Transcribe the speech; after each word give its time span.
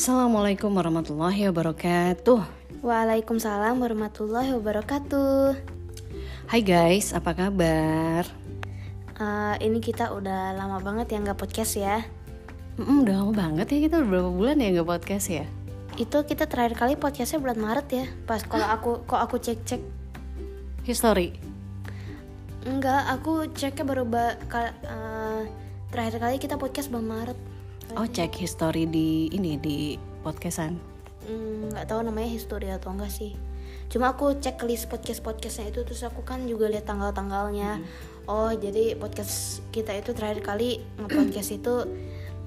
Assalamualaikum 0.00 0.72
warahmatullahi 0.72 1.52
wabarakatuh. 1.52 2.40
Waalaikumsalam 2.80 3.76
warahmatullahi 3.84 4.56
wabarakatuh. 4.56 5.60
Hai 6.48 6.64
guys, 6.64 7.12
apa 7.12 7.36
kabar? 7.36 8.24
Uh, 9.20 9.60
ini 9.60 9.76
kita 9.84 10.08
udah 10.16 10.56
lama 10.56 10.80
banget 10.80 11.12
ya 11.12 11.20
nggak 11.20 11.36
podcast 11.36 11.76
ya. 11.76 12.00
Mm, 12.80 13.04
udah 13.04 13.14
lama 13.20 13.32
banget 13.36 13.76
ya 13.76 13.78
kita 13.92 14.00
udah 14.00 14.08
berapa 14.08 14.30
bulan 14.32 14.56
ya 14.64 14.72
nggak 14.72 14.88
podcast 14.88 15.26
ya? 15.28 15.44
Itu 16.00 16.24
kita 16.24 16.48
terakhir 16.48 16.80
kali 16.80 16.96
podcastnya 16.96 17.44
bulan 17.44 17.60
Maret 17.60 17.88
ya. 17.92 18.08
Pas 18.24 18.40
kalau 18.40 18.72
aku 18.72 19.04
kok 19.04 19.20
aku 19.20 19.36
cek 19.36 19.68
cek. 19.68 19.84
History. 20.88 21.36
Enggak, 22.64 23.04
aku 23.04 23.52
ceknya 23.52 23.84
baru 23.84 24.08
ba 24.08 24.32
uh, 24.48 25.44
terakhir 25.92 26.24
kali 26.24 26.40
kita 26.40 26.56
podcast 26.56 26.88
bulan 26.88 27.04
Maret. 27.04 27.49
Oh 27.98 28.06
cek 28.06 28.38
history 28.38 28.86
di 28.86 29.26
ini 29.34 29.58
di 29.58 29.98
podcastan. 30.22 30.78
Hmm, 31.26 31.74
nggak 31.74 31.84
mm, 31.86 31.90
tahu 31.90 32.00
namanya 32.06 32.30
history 32.30 32.70
atau 32.70 32.94
enggak 32.94 33.10
sih. 33.10 33.34
Cuma 33.90 34.14
aku 34.14 34.38
cek 34.38 34.62
list 34.62 34.86
podcast 34.86 35.18
podcastnya 35.18 35.74
itu 35.74 35.82
terus 35.82 36.06
aku 36.06 36.22
kan 36.22 36.46
juga 36.46 36.70
lihat 36.70 36.86
tanggal-tanggalnya. 36.86 37.82
Hmm. 37.82 37.86
Oh 38.30 38.50
jadi 38.54 38.94
podcast 38.94 39.58
kita 39.74 39.90
itu 39.98 40.14
terakhir 40.14 40.38
kali 40.46 40.78
nge-podcast 41.02 41.50
itu 41.50 41.74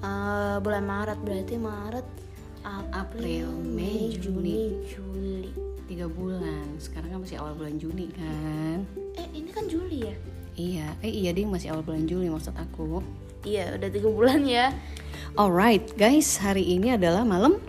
uh, 0.00 0.56
bulan 0.64 0.88
Maret 0.88 1.20
berarti 1.20 1.60
Maret, 1.60 2.06
April, 2.96 3.52
Mei, 3.52 4.16
Juni, 4.16 4.80
Juli. 4.88 5.52
Tiga 5.84 6.08
bulan. 6.08 6.80
Sekarang 6.80 7.12
kan 7.12 7.20
masih 7.20 7.36
awal 7.36 7.52
bulan 7.52 7.76
Juni 7.76 8.08
kan? 8.16 8.88
Eh 9.20 9.28
ini 9.36 9.52
kan 9.52 9.68
Juli 9.68 10.08
ya? 10.08 10.14
Iya, 10.56 10.88
eh 11.04 11.12
iya 11.12 11.36
ding 11.36 11.52
masih 11.52 11.76
awal 11.76 11.84
bulan 11.84 12.08
Juli 12.08 12.32
maksud 12.32 12.56
aku. 12.56 13.04
Iya 13.44 13.76
udah 13.76 13.88
tiga 13.92 14.08
bulan 14.08 14.48
ya. 14.48 14.72
Alright 15.36 15.84
guys, 16.00 16.40
hari 16.40 16.64
ini 16.64 16.96
adalah 16.96 17.28
malam 17.28 17.60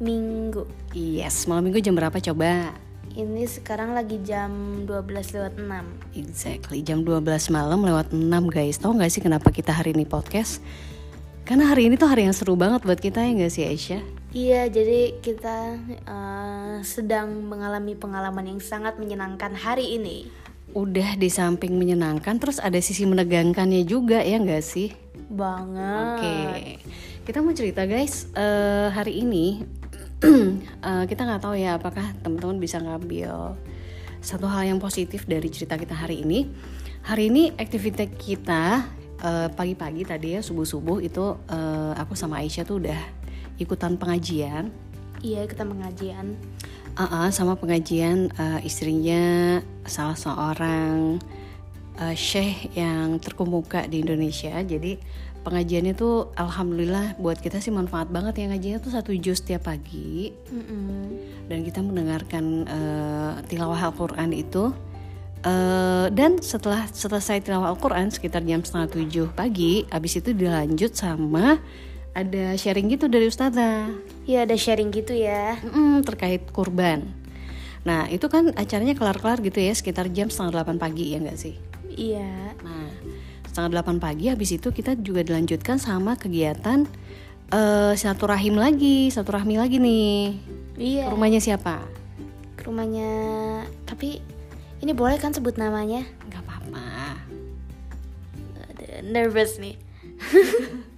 Minggu 0.00 0.64
Yes, 0.96 1.44
malam 1.44 1.68
minggu 1.68 1.84
jam 1.84 1.92
berapa 1.92 2.16
coba? 2.16 2.72
Ini 3.12 3.44
sekarang 3.44 3.92
lagi 3.92 4.16
jam 4.24 4.84
12 4.88 5.36
lewat 5.36 5.52
6 5.60 6.16
Exactly, 6.16 6.80
jam 6.80 7.04
12 7.04 7.26
malam 7.52 7.84
lewat 7.84 8.14
6 8.14 8.24
guys 8.48 8.80
Tahu 8.80 8.96
gak 8.96 9.12
sih 9.12 9.20
kenapa 9.20 9.52
kita 9.52 9.74
hari 9.74 9.92
ini 9.92 10.08
podcast? 10.08 10.64
Karena 11.44 11.68
hari 11.68 11.92
ini 11.92 12.00
tuh 12.00 12.08
hari 12.08 12.24
yang 12.24 12.32
seru 12.32 12.56
banget 12.56 12.86
buat 12.86 12.96
kita 12.96 13.20
ya 13.20 13.36
gak 13.36 13.52
sih 13.52 13.68
Aisyah? 13.68 14.02
Iya, 14.32 14.68
jadi 14.68 15.16
kita 15.20 15.58
uh, 16.08 16.76
sedang 16.86 17.44
mengalami 17.44 17.92
pengalaman 17.98 18.56
yang 18.56 18.60
sangat 18.64 18.96
menyenangkan 18.96 19.52
hari 19.58 20.00
ini 20.00 20.28
Udah 20.74 21.14
di 21.14 21.28
samping 21.30 21.76
menyenangkan, 21.76 22.40
terus 22.40 22.58
ada 22.58 22.80
sisi 22.80 23.06
menegangkannya 23.06 23.86
juga 23.86 24.24
ya 24.24 24.40
gak 24.40 24.64
sih? 24.64 25.06
banget. 25.30 26.06
Oke, 26.06 26.22
okay. 26.22 26.62
kita 27.26 27.38
mau 27.42 27.54
cerita 27.54 27.82
guys. 27.84 28.30
Uh, 28.32 28.88
hari 28.94 29.22
ini 29.22 29.66
uh, 30.82 31.04
kita 31.10 31.26
nggak 31.26 31.42
tahu 31.42 31.54
ya 31.58 31.78
apakah 31.78 32.06
teman-teman 32.22 32.58
bisa 32.62 32.78
ngambil 32.78 33.58
satu 34.22 34.46
hal 34.50 34.66
yang 34.66 34.78
positif 34.78 35.26
dari 35.26 35.50
cerita 35.50 35.74
kita 35.74 35.94
hari 35.94 36.22
ini. 36.22 36.50
Hari 37.06 37.30
ini 37.30 37.54
aktivitas 37.54 38.10
kita 38.18 38.82
pagi 39.16 39.74
pagi-pagi 39.74 40.02
tadi 40.04 40.28
ya 40.36 40.40
subuh-subuh 40.44 41.00
itu 41.00 41.24
uh, 41.48 41.92
aku 41.96 42.12
sama 42.12 42.44
Aisyah 42.44 42.68
tuh 42.68 42.84
udah 42.84 43.00
ikutan 43.56 43.96
pengajian. 43.96 44.68
Iya 45.24 45.48
kita 45.48 45.64
pengajian. 45.64 46.36
Uh 46.96 47.04
-uh, 47.04 47.28
sama 47.28 47.60
pengajian 47.60 48.32
uh, 48.40 48.56
istrinya 48.64 49.60
salah 49.84 50.16
seorang 50.16 51.20
uh, 52.00 52.16
syekh 52.16 52.72
yang 52.72 53.20
terkemuka 53.20 53.84
di 53.84 54.00
Indonesia. 54.00 54.56
Jadi 54.64 54.96
pengajiannya 55.44 55.92
tuh 55.92 56.32
alhamdulillah 56.40 57.20
buat 57.20 57.36
kita 57.36 57.60
sih 57.60 57.68
manfaat 57.68 58.08
banget 58.08 58.40
ya 58.40 58.44
ngajinya 58.48 58.78
tuh 58.80 58.96
satu 58.96 59.12
juz 59.12 59.44
setiap 59.44 59.68
pagi. 59.68 60.32
Mm 60.48 60.62
-hmm. 60.64 61.02
Dan 61.52 61.58
kita 61.68 61.84
mendengarkan 61.84 62.44
uh, 62.64 63.32
tilawah 63.44 63.92
Al-Qur'an 63.92 64.32
itu 64.32 64.72
Uh, 65.46 66.10
dan 66.10 66.42
setelah 66.42 66.90
selesai 66.90 67.38
tilawah 67.46 67.70
Al-Quran 67.70 68.10
sekitar 68.10 68.42
jam 68.42 68.66
setengah 68.66 68.98
tujuh 68.98 69.26
pagi, 69.30 69.86
abis 69.94 70.18
itu 70.18 70.34
dilanjut 70.34 70.90
sama 70.98 71.62
ada 72.16 72.56
sharing 72.56 72.88
gitu 72.88 73.12
dari 73.12 73.28
ustazah. 73.28 73.92
Iya 74.24 74.48
ada 74.48 74.56
sharing 74.56 74.88
gitu 74.88 75.12
ya. 75.12 75.60
Mm, 75.60 76.00
terkait 76.00 76.48
kurban. 76.48 77.04
Nah 77.84 78.08
itu 78.08 78.24
kan 78.32 78.56
acaranya 78.56 78.96
kelar-kelar 78.96 79.44
gitu 79.44 79.60
ya 79.60 79.76
sekitar 79.76 80.08
jam 80.08 80.32
setengah 80.32 80.64
delapan 80.64 80.80
pagi 80.80 81.12
ya 81.12 81.20
nggak 81.20 81.36
sih? 81.36 81.60
Iya. 81.92 82.56
Nah, 82.64 82.88
setengah 83.44 83.76
delapan 83.76 84.00
pagi 84.00 84.32
habis 84.32 84.56
itu 84.56 84.72
kita 84.72 84.96
juga 84.96 85.20
dilanjutkan 85.20 85.76
sama 85.76 86.16
kegiatan 86.16 86.88
uh, 87.52 87.92
satu 87.92 88.32
rahim 88.32 88.56
lagi, 88.56 89.12
satu 89.12 89.36
rahmi 89.36 89.60
lagi 89.60 89.76
nih. 89.76 90.40
Iya. 90.80 91.12
Ke 91.12 91.12
rumahnya 91.12 91.40
siapa? 91.44 91.84
Ke 92.56 92.62
rumahnya, 92.64 93.12
tapi 93.84 94.24
ini 94.80 94.92
boleh 94.96 95.20
kan 95.20 95.36
sebut 95.36 95.60
namanya? 95.60 96.00
Gak 96.32 96.40
apa-apa. 96.48 97.20
Nervous 99.04 99.60
nih. 99.60 99.76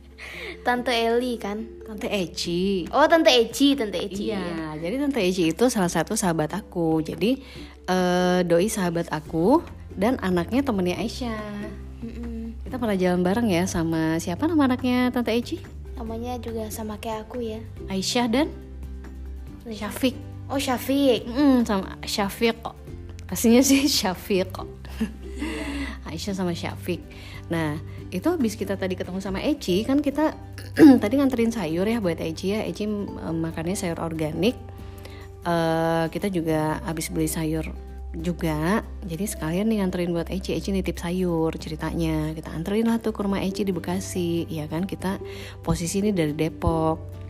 Tante 0.68 0.92
Eli 0.92 1.40
kan? 1.40 1.64
Tante 1.80 2.12
Eci. 2.12 2.84
Oh, 2.92 3.08
Tante 3.08 3.32
Eci, 3.32 3.72
Tante 3.72 4.04
Eci. 4.04 4.28
Iya, 4.28 4.36
ya. 4.36 4.68
jadi 4.76 5.00
Tante 5.00 5.24
Eci 5.24 5.48
itu 5.56 5.64
salah 5.72 5.88
satu 5.88 6.12
sahabat 6.12 6.52
aku. 6.52 7.00
Jadi 7.00 7.40
uh, 7.88 8.44
doi 8.44 8.68
sahabat 8.68 9.08
aku 9.08 9.64
dan 9.96 10.20
anaknya 10.20 10.60
temennya 10.60 11.00
Aisyah. 11.00 11.72
Mm-mm. 12.04 12.60
Kita 12.68 12.76
pernah 12.76 13.00
jalan 13.00 13.24
bareng 13.24 13.48
ya 13.48 13.64
sama 13.64 14.20
siapa 14.20 14.44
nama 14.44 14.68
anaknya 14.68 15.08
Tante 15.08 15.32
Eci? 15.32 15.56
Namanya 15.96 16.36
juga 16.36 16.68
sama 16.68 17.00
kayak 17.00 17.32
aku 17.32 17.40
ya. 17.40 17.64
Aisyah 17.88 18.28
dan 18.28 18.52
Syafiq. 19.64 20.20
Oh 20.52 20.60
Syafiq. 20.60 21.24
Mm, 21.32 21.64
sama 21.64 21.96
Syafiq. 22.04 22.60
Aslinya 23.32 23.64
sih 23.64 23.88
Syafiq. 24.04 24.52
Aisyah 26.04 26.36
sama 26.36 26.52
Syafiq. 26.52 27.00
Nah 27.48 27.80
itu 28.08 28.24
habis 28.32 28.56
kita 28.56 28.80
tadi 28.80 28.96
ketemu 28.96 29.20
sama 29.20 29.44
Eci 29.44 29.84
kan 29.84 30.00
kita 30.00 30.32
tadi 31.02 31.14
nganterin 31.20 31.52
sayur 31.52 31.84
ya 31.84 32.00
buat 32.00 32.16
Eci 32.16 32.56
ya. 32.56 32.64
Eci 32.64 32.88
makannya 32.88 33.76
sayur 33.76 34.00
organik. 34.00 34.56
Uh, 35.44 36.10
kita 36.12 36.28
juga 36.32 36.80
habis 36.88 37.12
beli 37.12 37.28
sayur 37.28 37.68
juga. 38.16 38.80
Jadi 39.04 39.24
sekalian 39.28 39.68
nih 39.68 39.84
nganterin 39.84 40.12
buat 40.16 40.32
Eci 40.32 40.56
Eci 40.56 40.72
nitip 40.72 40.96
sayur 40.96 41.52
ceritanya. 41.60 42.32
Kita 42.32 42.48
anterin 42.52 42.88
lah 42.88 42.96
tuh 42.96 43.12
ke 43.12 43.20
rumah 43.20 43.44
Eci 43.44 43.68
di 43.68 43.76
Bekasi 43.76 44.48
ya 44.48 44.64
kan? 44.64 44.88
Kita 44.88 45.20
posisi 45.60 46.00
ini 46.00 46.10
dari 46.16 46.32
Depok. 46.32 47.20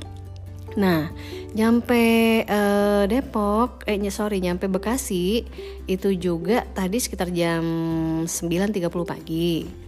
Nah 0.78 1.10
nyampe 1.58 2.46
uh, 2.46 3.02
Depok 3.10 3.82
eh 3.90 3.98
sorry 4.14 4.38
nyampe 4.38 4.70
Bekasi 4.70 5.42
itu 5.90 6.08
juga 6.14 6.62
tadi 6.70 7.02
sekitar 7.02 7.34
jam 7.34 7.64
9.30 8.22 8.78
pagi 9.02 9.87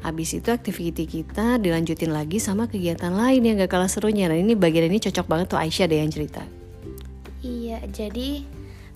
Habis 0.00 0.40
itu 0.40 0.48
aktiviti 0.48 1.04
kita 1.04 1.60
dilanjutin 1.60 2.08
lagi 2.08 2.40
sama 2.40 2.70
kegiatan 2.70 3.12
lain 3.12 3.44
yang 3.44 3.60
gak 3.60 3.76
kalah 3.76 3.90
serunya. 3.90 4.30
Nah 4.30 4.38
ini 4.38 4.56
bagian 4.56 4.88
ini 4.88 5.02
cocok 5.02 5.26
banget 5.28 5.46
tuh 5.52 5.60
Aisyah 5.60 5.86
deh 5.90 5.98
yang 6.00 6.12
cerita. 6.12 6.42
Iya 7.44 7.84
jadi 7.92 8.42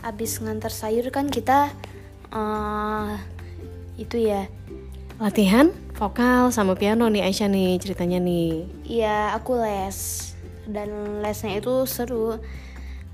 abis 0.03 0.43
ngantar 0.43 0.73
sayur 0.73 1.13
kan 1.13 1.29
kita 1.29 1.71
uh, 2.33 3.21
itu 4.01 4.33
ya. 4.33 4.49
Latihan 5.21 5.71
vokal 5.95 6.51
sama 6.51 6.75
piano 6.75 7.07
nih 7.13 7.29
Aisyah 7.29 7.49
nih 7.53 7.77
ceritanya 7.79 8.19
nih. 8.19 8.65
Iya 8.89 9.37
aku 9.37 9.61
les. 9.61 10.33
Dan 10.65 11.21
lesnya 11.21 11.61
itu 11.61 11.85
seru. 11.85 12.41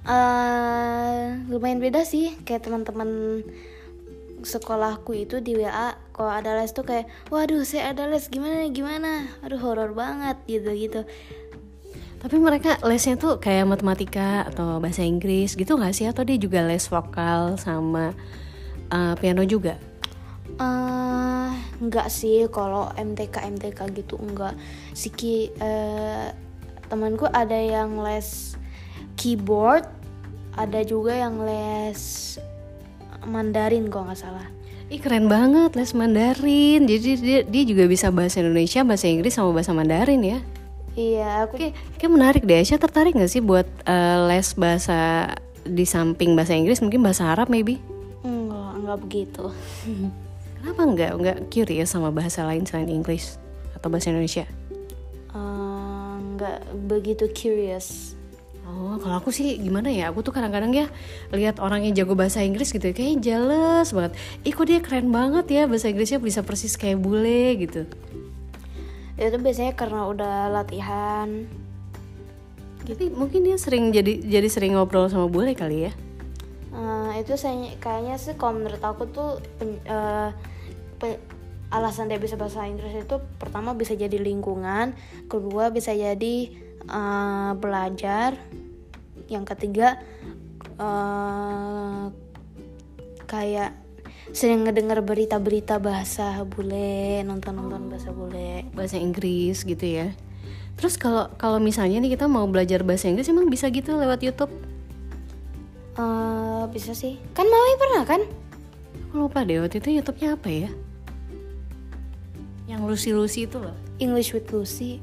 Uh, 0.08 1.36
lumayan 1.52 1.82
beda 1.82 2.00
sih 2.06 2.32
kayak 2.46 2.64
teman-teman 2.64 3.44
sekolahku 4.40 5.12
itu 5.12 5.42
di 5.44 5.58
WA 5.58 6.07
kalau 6.18 6.34
ada 6.34 6.58
les 6.58 6.74
tuh 6.74 6.82
kayak 6.82 7.06
waduh 7.30 7.62
saya 7.62 7.94
ada 7.94 8.10
les 8.10 8.26
gimana 8.26 8.66
gimana 8.75 9.31
aduh 9.46 9.62
horor 9.62 9.94
banget 9.94 10.34
gitu 10.50 10.75
gitu 10.75 11.06
tapi 12.19 12.34
mereka 12.43 12.75
lesnya 12.82 13.14
tuh 13.14 13.38
kayak 13.38 13.70
matematika 13.70 14.43
atau 14.50 14.82
bahasa 14.82 15.06
Inggris 15.06 15.54
gitu 15.54 15.78
nggak 15.78 15.94
sih? 15.94 16.10
Atau 16.10 16.26
dia 16.26 16.34
juga 16.34 16.66
les 16.66 16.82
vokal 16.90 17.54
sama 17.62 18.10
uh, 18.90 19.14
piano 19.22 19.46
juga? 19.46 19.78
Uh, 20.58 21.54
nggak 21.78 22.10
sih 22.10 22.50
kalau 22.50 22.90
MTK 22.98 23.38
MTK 23.54 23.78
gitu 24.02 24.19
enggak. 24.19 24.58
Siki 24.98 25.54
uh, 25.62 26.34
temanku 26.90 27.31
ada 27.31 27.54
yang 27.54 28.02
les 28.02 28.58
keyboard, 29.14 29.87
ada 30.58 30.82
juga 30.82 31.14
yang 31.14 31.38
les 31.46 32.34
Mandarin 33.31 33.87
kok 33.87 34.10
nggak 34.10 34.19
salah. 34.19 34.57
Ih 34.88 35.05
keren 35.05 35.29
banget 35.29 35.76
les 35.76 35.93
Mandarin. 35.93 36.88
Jadi 36.88 37.20
dia, 37.20 37.40
dia 37.44 37.62
juga 37.69 37.85
bisa 37.85 38.08
bahasa 38.08 38.40
Indonesia, 38.40 38.81
bahasa 38.88 39.05
Inggris 39.05 39.37
sama 39.37 39.52
bahasa 39.52 39.76
Mandarin 39.76 40.25
ya. 40.25 40.40
Iya, 40.96 41.44
aku 41.44 41.61
kayak, 41.61 41.75
kayak 42.00 42.12
menarik 42.17 42.43
deh. 42.49 42.56
Aisyah 42.56 42.81
tertarik 42.81 43.12
gak 43.12 43.29
sih 43.29 43.44
buat 43.44 43.69
uh, 43.85 44.25
les 44.32 44.49
bahasa 44.56 45.31
di 45.69 45.85
samping 45.85 46.32
bahasa 46.32 46.56
Inggris 46.56 46.81
mungkin 46.81 47.05
bahasa 47.05 47.29
Arab 47.29 47.52
maybe? 47.52 47.76
Enggak, 48.25 48.73
enggak 48.81 48.99
begitu. 49.05 49.44
Kenapa 50.58 50.81
enggak? 50.88 51.12
Enggak 51.14 51.38
curious 51.52 51.93
sama 51.93 52.08
bahasa 52.08 52.49
lain 52.49 52.64
selain 52.64 52.88
Inggris 52.88 53.37
atau 53.76 53.93
bahasa 53.93 54.08
Indonesia? 54.08 54.49
Uh, 55.37 56.17
nggak 56.34 56.64
begitu 56.88 57.29
curious 57.37 58.18
Oh, 58.78 58.94
kalau 59.02 59.19
aku 59.19 59.34
sih 59.34 59.58
gimana 59.58 59.90
ya? 59.90 60.14
Aku 60.14 60.22
tuh 60.22 60.30
kadang-kadang 60.30 60.70
ya 60.70 60.86
lihat 61.34 61.58
orang 61.58 61.82
yang 61.82 61.98
jago 61.98 62.14
bahasa 62.14 62.46
Inggris 62.46 62.70
gitu, 62.70 62.94
kayak 62.94 63.19
jealous 63.19 63.90
banget. 63.90 64.14
Ih, 64.46 64.54
kok 64.54 64.66
dia 64.70 64.78
keren 64.78 65.10
banget 65.10 65.46
ya 65.50 65.62
bahasa 65.66 65.90
Inggrisnya 65.90 66.22
bisa 66.22 66.46
persis 66.46 66.78
kayak 66.78 67.02
bule 67.02 67.58
gitu. 67.58 67.82
itu 69.19 69.34
biasanya 69.34 69.75
karena 69.75 70.06
udah 70.06 70.46
latihan 70.54 71.50
Tapi 72.86 73.10
mungkin 73.10 73.42
dia 73.44 73.58
sering 73.58 73.90
jadi 73.90 74.22
jadi 74.22 74.48
sering 74.48 74.72
ngobrol 74.78 75.10
sama 75.10 75.26
bule 75.26 75.52
kali 75.52 75.90
ya. 75.90 75.92
Eh, 76.70 77.10
itu 77.20 77.34
saya 77.34 77.74
kayaknya 77.82 78.14
sih 78.16 78.36
kalau 78.38 78.60
menurut 78.62 78.81
aku 78.81 79.08
tuh 79.10 79.42
pen- 79.58 79.82
eh, 79.84 80.31
pe- 81.00 81.20
alasan 81.69 82.08
dia 82.08 82.16
bisa 82.16 82.38
bahasa 82.38 82.64
Inggris 82.64 82.94
itu 82.94 83.16
pertama 83.36 83.74
bisa 83.76 83.92
jadi 83.92 84.16
lingkungan 84.16 84.94
kedua 85.26 85.69
bisa 85.74 85.92
jadi 85.92 86.36
eh, 86.88 87.50
belajar 87.58 88.38
yang 89.28 89.44
ketiga 89.44 90.00
eh, 90.80 92.04
kayak 93.28 93.76
sering 94.32 94.64
ngedengar 94.64 95.00
berita-berita 95.00 95.80
bahasa 95.80 96.44
bule 96.44 97.25
nonton-nonton 97.25 97.88
bahasa 97.88 98.12
bule 98.12 98.69
Bahasa 98.76 99.00
Inggris 99.00 99.64
gitu 99.64 99.84
ya. 99.84 100.12
Terus 100.76 101.00
kalau 101.00 101.32
kalau 101.40 101.58
misalnya 101.60 102.00
nih 102.00 102.16
kita 102.16 102.28
mau 102.28 102.44
belajar 102.48 102.84
bahasa 102.84 103.08
Inggris 103.08 103.28
emang 103.28 103.48
bisa 103.48 103.69
gitu 103.72 103.96
lewat 103.96 104.20
YouTube? 104.25 104.52
Eh, 105.98 106.62
bisa 106.72 106.92
sih 106.94 107.19
kan 107.34 107.44
Maui 107.48 107.74
pernah 107.81 108.04
kan 108.06 108.22
Aku 109.08 109.24
lupa 109.24 109.40
deh 109.40 109.56
waktu 109.64 109.81
itu 109.81 109.98
YouTube-nya 109.98 110.36
apa 110.36 110.48
ya? 110.52 110.70
Yang 112.69 112.81
Lucy-Lucy 112.84 113.48
itu 113.48 113.56
loh. 113.56 113.72
English 113.96 114.36
with 114.36 114.52
Lucy 114.52 115.00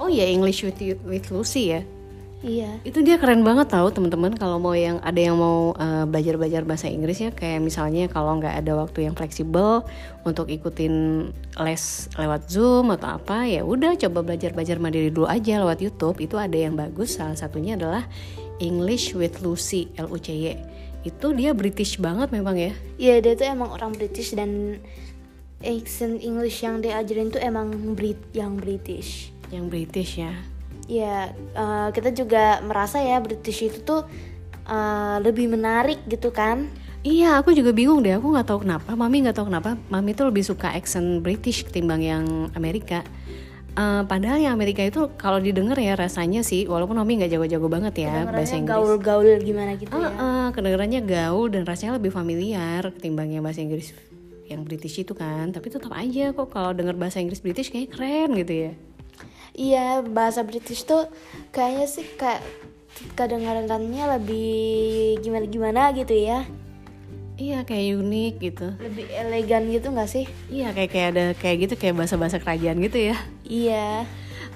Oh 0.00 0.08
iya 0.08 0.24
English 0.32 0.64
with, 0.64 0.80
with 1.04 1.28
Lucy 1.28 1.76
ya. 1.76 1.84
Iya. 2.40 2.80
Itu 2.82 3.04
dia 3.04 3.20
keren 3.20 3.44
banget 3.44 3.72
tahu 3.72 3.92
teman-teman 3.92 4.36
kalau 4.36 4.60
mau 4.60 4.76
yang 4.76 5.00
ada 5.00 5.20
yang 5.20 5.36
mau 5.36 5.76
eh, 5.76 6.04
belajar-belajar 6.08 6.64
bahasa 6.64 6.88
Inggris 6.90 7.20
ya 7.20 7.30
kayak 7.32 7.60
misalnya 7.64 8.10
kalau 8.10 8.36
nggak 8.40 8.64
ada 8.64 8.76
waktu 8.76 9.08
yang 9.08 9.14
fleksibel 9.14 9.84
untuk 10.24 10.48
ikutin 10.48 11.28
les 11.60 11.84
lewat 12.16 12.48
Zoom 12.48 12.92
atau 12.96 13.16
apa 13.20 13.44
ya 13.44 13.64
udah 13.64 13.94
coba 14.00 14.24
belajar-belajar 14.24 14.80
mandiri 14.80 15.12
dulu 15.12 15.28
aja 15.28 15.60
lewat 15.60 15.84
YouTube. 15.84 16.18
Itu 16.20 16.40
ada 16.40 16.56
yang 16.56 16.74
bagus. 16.74 17.20
Salah 17.20 17.36
satunya 17.36 17.76
adalah 17.76 18.08
English 18.60 19.16
with 19.16 19.40
Lucy 19.44 19.92
L 20.00 20.08
U 20.08 20.16
C 20.16 20.32
Y. 20.36 20.56
Itu 21.04 21.32
dia 21.32 21.56
British 21.56 21.96
banget 21.96 22.28
memang 22.32 22.56
ya. 22.56 22.72
Iya 23.00 23.24
dia 23.24 23.32
tuh 23.36 23.48
emang 23.48 23.72
orang 23.72 23.96
British 23.96 24.36
dan 24.36 24.80
accent 25.60 26.24
English 26.24 26.64
yang 26.64 26.80
dia 26.80 26.96
ajarin 27.00 27.28
tuh 27.28 27.40
emang 27.40 27.72
Brit 27.92 28.16
yang 28.32 28.56
British. 28.56 29.32
yang 29.50 29.66
British 29.66 30.22
ya 30.22 30.30
Ya 30.90 31.30
eh, 31.54 31.88
kita 31.94 32.10
juga 32.10 32.58
merasa 32.60 32.98
ya 32.98 33.22
British 33.22 33.62
itu 33.62 33.78
tuh 33.80 34.02
eh, 34.66 35.16
lebih 35.22 35.46
menarik 35.46 36.02
gitu 36.04 36.34
kan? 36.34 36.66
Iya, 37.00 37.40
aku 37.40 37.54
juga 37.54 37.70
bingung 37.70 38.02
deh. 38.02 38.12
Aku 38.12 38.28
nggak 38.28 38.44
tahu 38.44 38.60
kenapa. 38.60 38.92
Mami 38.92 39.24
nggak 39.24 39.32
tahu 39.32 39.48
kenapa. 39.48 39.78
Mami 39.88 40.12
tuh 40.12 40.28
lebih 40.28 40.42
suka 40.42 40.68
accent 40.70 41.24
British 41.24 41.64
ketimbang 41.64 42.02
yang 42.02 42.24
Amerika. 42.52 43.00
Eh, 43.70 44.02
padahal 44.04 44.36
yang 44.36 44.52
Amerika 44.52 44.82
itu 44.82 45.08
kalau 45.14 45.38
didengar 45.38 45.78
ya 45.78 45.94
rasanya 45.94 46.42
sih, 46.42 46.66
walaupun 46.66 46.98
Mami 46.98 47.22
nggak 47.22 47.32
jago-jago 47.32 47.70
banget 47.70 48.04
ya 48.04 48.26
bahasa 48.26 48.58
Inggris. 48.58 48.74
gaul-gaul 48.74 49.38
gimana 49.40 49.78
gitu 49.78 49.94
Ah, 49.94 50.02
ya? 50.02 50.10
ah, 50.18 50.48
kedengarannya 50.50 51.00
gaul 51.00 51.48
dan 51.48 51.62
rasanya 51.64 51.96
lebih 51.96 52.10
familiar 52.10 52.82
ketimbang 52.92 53.30
yang 53.30 53.40
bahasa 53.40 53.62
Inggris 53.62 53.94
yang 54.44 54.66
British 54.66 54.98
itu 54.98 55.14
kan. 55.14 55.54
Tapi 55.54 55.70
tetap 55.70 55.94
aja 55.94 56.34
kok 56.34 56.50
kalau 56.50 56.74
denger 56.74 56.98
bahasa 56.98 57.22
Inggris 57.22 57.38
British 57.38 57.70
kayak 57.70 57.94
keren 57.94 58.34
gitu 58.36 58.68
ya. 58.68 58.72
Iya 59.54 60.02
bahasa 60.06 60.46
British 60.46 60.86
tuh 60.86 61.10
kayaknya 61.50 61.86
sih 61.90 62.06
kayak 62.16 62.42
kedengarannya 63.16 64.04
lebih 64.18 65.18
gimana-gimana 65.24 65.90
gitu 65.96 66.14
ya? 66.14 66.46
Iya 67.40 67.64
kayak 67.64 68.04
unik 68.04 68.34
gitu. 68.44 68.68
Lebih 68.76 69.06
elegan 69.16 69.62
gitu 69.72 69.88
nggak 69.88 70.10
sih? 70.12 70.24
Iya 70.52 70.76
kayak 70.76 70.90
kayak 70.92 71.08
ada 71.16 71.24
kayak 71.40 71.56
gitu 71.64 71.74
kayak 71.80 71.96
bahasa-bahasa 71.96 72.36
kerajaan 72.36 72.84
gitu 72.84 72.98
ya. 73.00 73.16
Iya. 73.48 74.04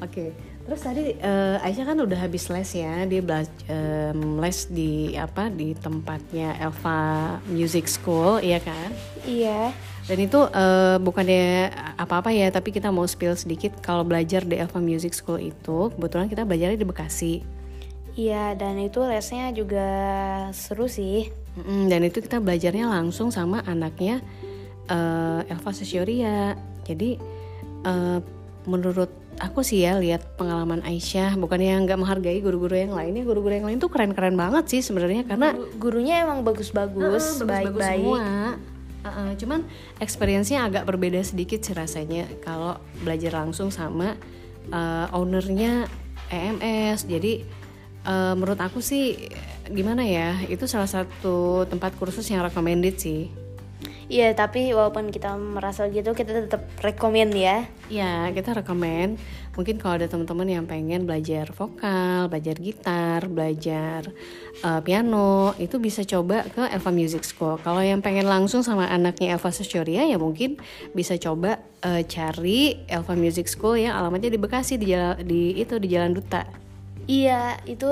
Oke, 0.05 0.35
terus 0.69 0.83
tadi 0.85 1.17
eh, 1.17 1.57
Aisyah 1.65 1.87
kan 1.87 1.99
udah 2.03 2.19
habis 2.19 2.51
les 2.51 2.71
ya, 2.77 3.07
dia 3.09 3.23
belajar 3.25 4.13
les 4.13 4.59
di 4.69 5.15
apa 5.17 5.49
di 5.49 5.73
tempatnya 5.79 6.59
Elva 6.61 7.39
Music 7.49 7.89
School, 7.89 8.43
iya 8.45 8.61
kan? 8.61 8.91
Iya. 9.25 9.73
Dan 10.05 10.19
itu 10.21 10.37
eh, 10.53 10.97
bukannya 11.01 11.73
apa-apa 11.97 12.29
ya, 12.29 12.53
tapi 12.53 12.77
kita 12.77 12.93
mau 12.93 13.09
spill 13.09 13.33
sedikit 13.41 13.73
kalau 13.81 14.05
belajar 14.05 14.45
di 14.45 14.61
Elva 14.61 14.77
Music 14.77 15.17
School 15.17 15.41
itu, 15.41 15.89
kebetulan 15.97 16.29
kita 16.29 16.45
belajarnya 16.45 16.77
di 16.77 16.85
Bekasi. 16.85 17.35
Iya, 18.15 18.55
dan 18.55 18.79
itu 18.79 19.01
lesnya 19.03 19.51
juga 19.51 19.89
seru 20.55 20.87
sih. 20.87 21.33
Mm-mm, 21.57 21.89
dan 21.89 22.05
itu 22.05 22.21
kita 22.21 22.39
belajarnya 22.39 22.87
langsung 22.87 23.33
sama 23.33 23.65
anaknya 23.65 24.21
eh, 24.93 25.41
Elva 25.49 25.73
Sesioria. 25.73 26.53
Jadi 26.85 27.17
eh, 27.83 28.19
menurut 28.69 29.09
aku 29.41 29.67
sih 29.67 29.83
ya 29.83 29.99
lihat 29.99 30.37
pengalaman 30.39 30.85
Aisyah, 30.85 31.35
bukannya 31.41 31.81
nggak 31.89 31.99
menghargai 31.99 32.39
guru-guru 32.45 32.77
yang 32.77 32.93
lainnya, 32.95 33.25
guru-guru 33.25 33.57
yang 33.57 33.67
lain 33.67 33.81
tuh 33.81 33.91
keren-keren 33.91 34.37
banget 34.37 34.69
sih 34.69 34.81
sebenarnya 34.85 35.25
karena 35.27 35.57
Guru- 35.57 35.73
gurunya 35.81 36.23
emang 36.23 36.45
bagus-bagus, 36.45 37.03
Heeh, 37.03 37.47
bagus-bagus 37.49 37.81
baik-baik. 37.81 38.05
semua. 38.05 38.29
Heeh, 39.05 39.37
cuman 39.37 39.69
experience-nya 40.01 40.65
agak 40.65 40.89
berbeda 40.89 41.21
sedikit 41.21 41.61
sih 41.61 41.77
rasanya 41.77 42.25
kalau 42.41 42.81
belajar 43.05 43.37
langsung 43.37 43.69
sama 43.69 44.17
eh, 44.73 45.07
ownernya 45.13 45.85
EMS. 46.33 47.05
Jadi 47.05 47.45
eh, 48.09 48.35
menurut 48.35 48.57
aku 48.57 48.81
sih 48.81 49.29
gimana 49.69 50.09
ya, 50.09 50.41
itu 50.49 50.65
salah 50.65 50.89
satu 50.89 51.69
tempat 51.69 51.93
kursus 52.01 52.25
yang 52.33 52.41
recommended 52.41 52.97
sih. 52.97 53.29
Iya, 54.05 54.37
tapi 54.37 54.69
walaupun 54.77 55.09
kita 55.09 55.33
merasa 55.37 55.89
gitu, 55.89 56.13
kita 56.13 56.45
tetap 56.45 56.69
rekomend 56.85 57.33
ya. 57.33 57.65
Ya, 57.89 58.29
kita 58.37 58.53
rekomen. 58.53 59.17
Mungkin 59.55 59.79
kalau 59.79 60.03
ada 60.03 60.11
teman-teman 60.11 60.51
yang 60.51 60.65
pengen 60.67 61.07
belajar 61.07 61.51
vokal, 61.55 62.27
belajar 62.27 62.59
gitar, 62.59 63.31
belajar 63.31 64.11
eh, 64.61 64.81
piano, 64.83 65.55
itu 65.63 65.79
bisa 65.79 66.03
coba 66.03 66.43
ke 66.51 66.67
Elva 66.71 66.91
Music 66.91 67.23
School. 67.23 67.59
Kalau 67.63 67.81
yang 67.81 68.03
pengen 68.03 68.27
langsung 68.27 68.67
sama 68.67 68.91
anaknya 68.91 69.39
Elva 69.39 69.55
Sesyoria, 69.55 70.07
ya 70.07 70.19
mungkin 70.19 70.59
bisa 70.91 71.15
coba 71.17 71.63
eh, 71.87 72.03
cari 72.05 72.83
Elva 72.91 73.15
Music 73.15 73.47
School 73.47 73.79
yang 73.79 73.95
alamatnya 73.95 74.35
di 74.35 74.41
Bekasi 74.43 74.75
di 74.75 74.91
jalan 74.91 75.23
di 75.23 75.55
itu 75.55 75.79
di 75.79 75.89
Jalan 75.89 76.13
Duta. 76.19 76.43
Iya, 77.05 77.61
itu 77.69 77.89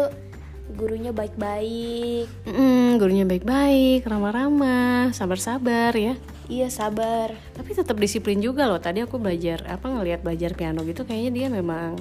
gurunya 0.71 1.11
baik-baik. 1.11 2.26
Mm, 2.47 3.02
gurunya 3.02 3.25
baik-baik, 3.26 4.07
ramah-ramah, 4.07 5.11
sabar-sabar 5.11 5.92
ya. 5.99 6.14
Iya, 6.47 6.69
sabar. 6.71 7.35
Tapi 7.54 7.71
tetap 7.75 7.99
disiplin 7.99 8.38
juga 8.38 8.71
loh. 8.71 8.78
Tadi 8.78 9.02
aku 9.02 9.19
belajar 9.19 9.64
apa 9.66 9.90
ngelihat 9.90 10.23
belajar 10.23 10.54
piano 10.54 10.87
gitu, 10.87 11.02
kayaknya 11.02 11.31
dia 11.31 11.47
memang 11.49 11.99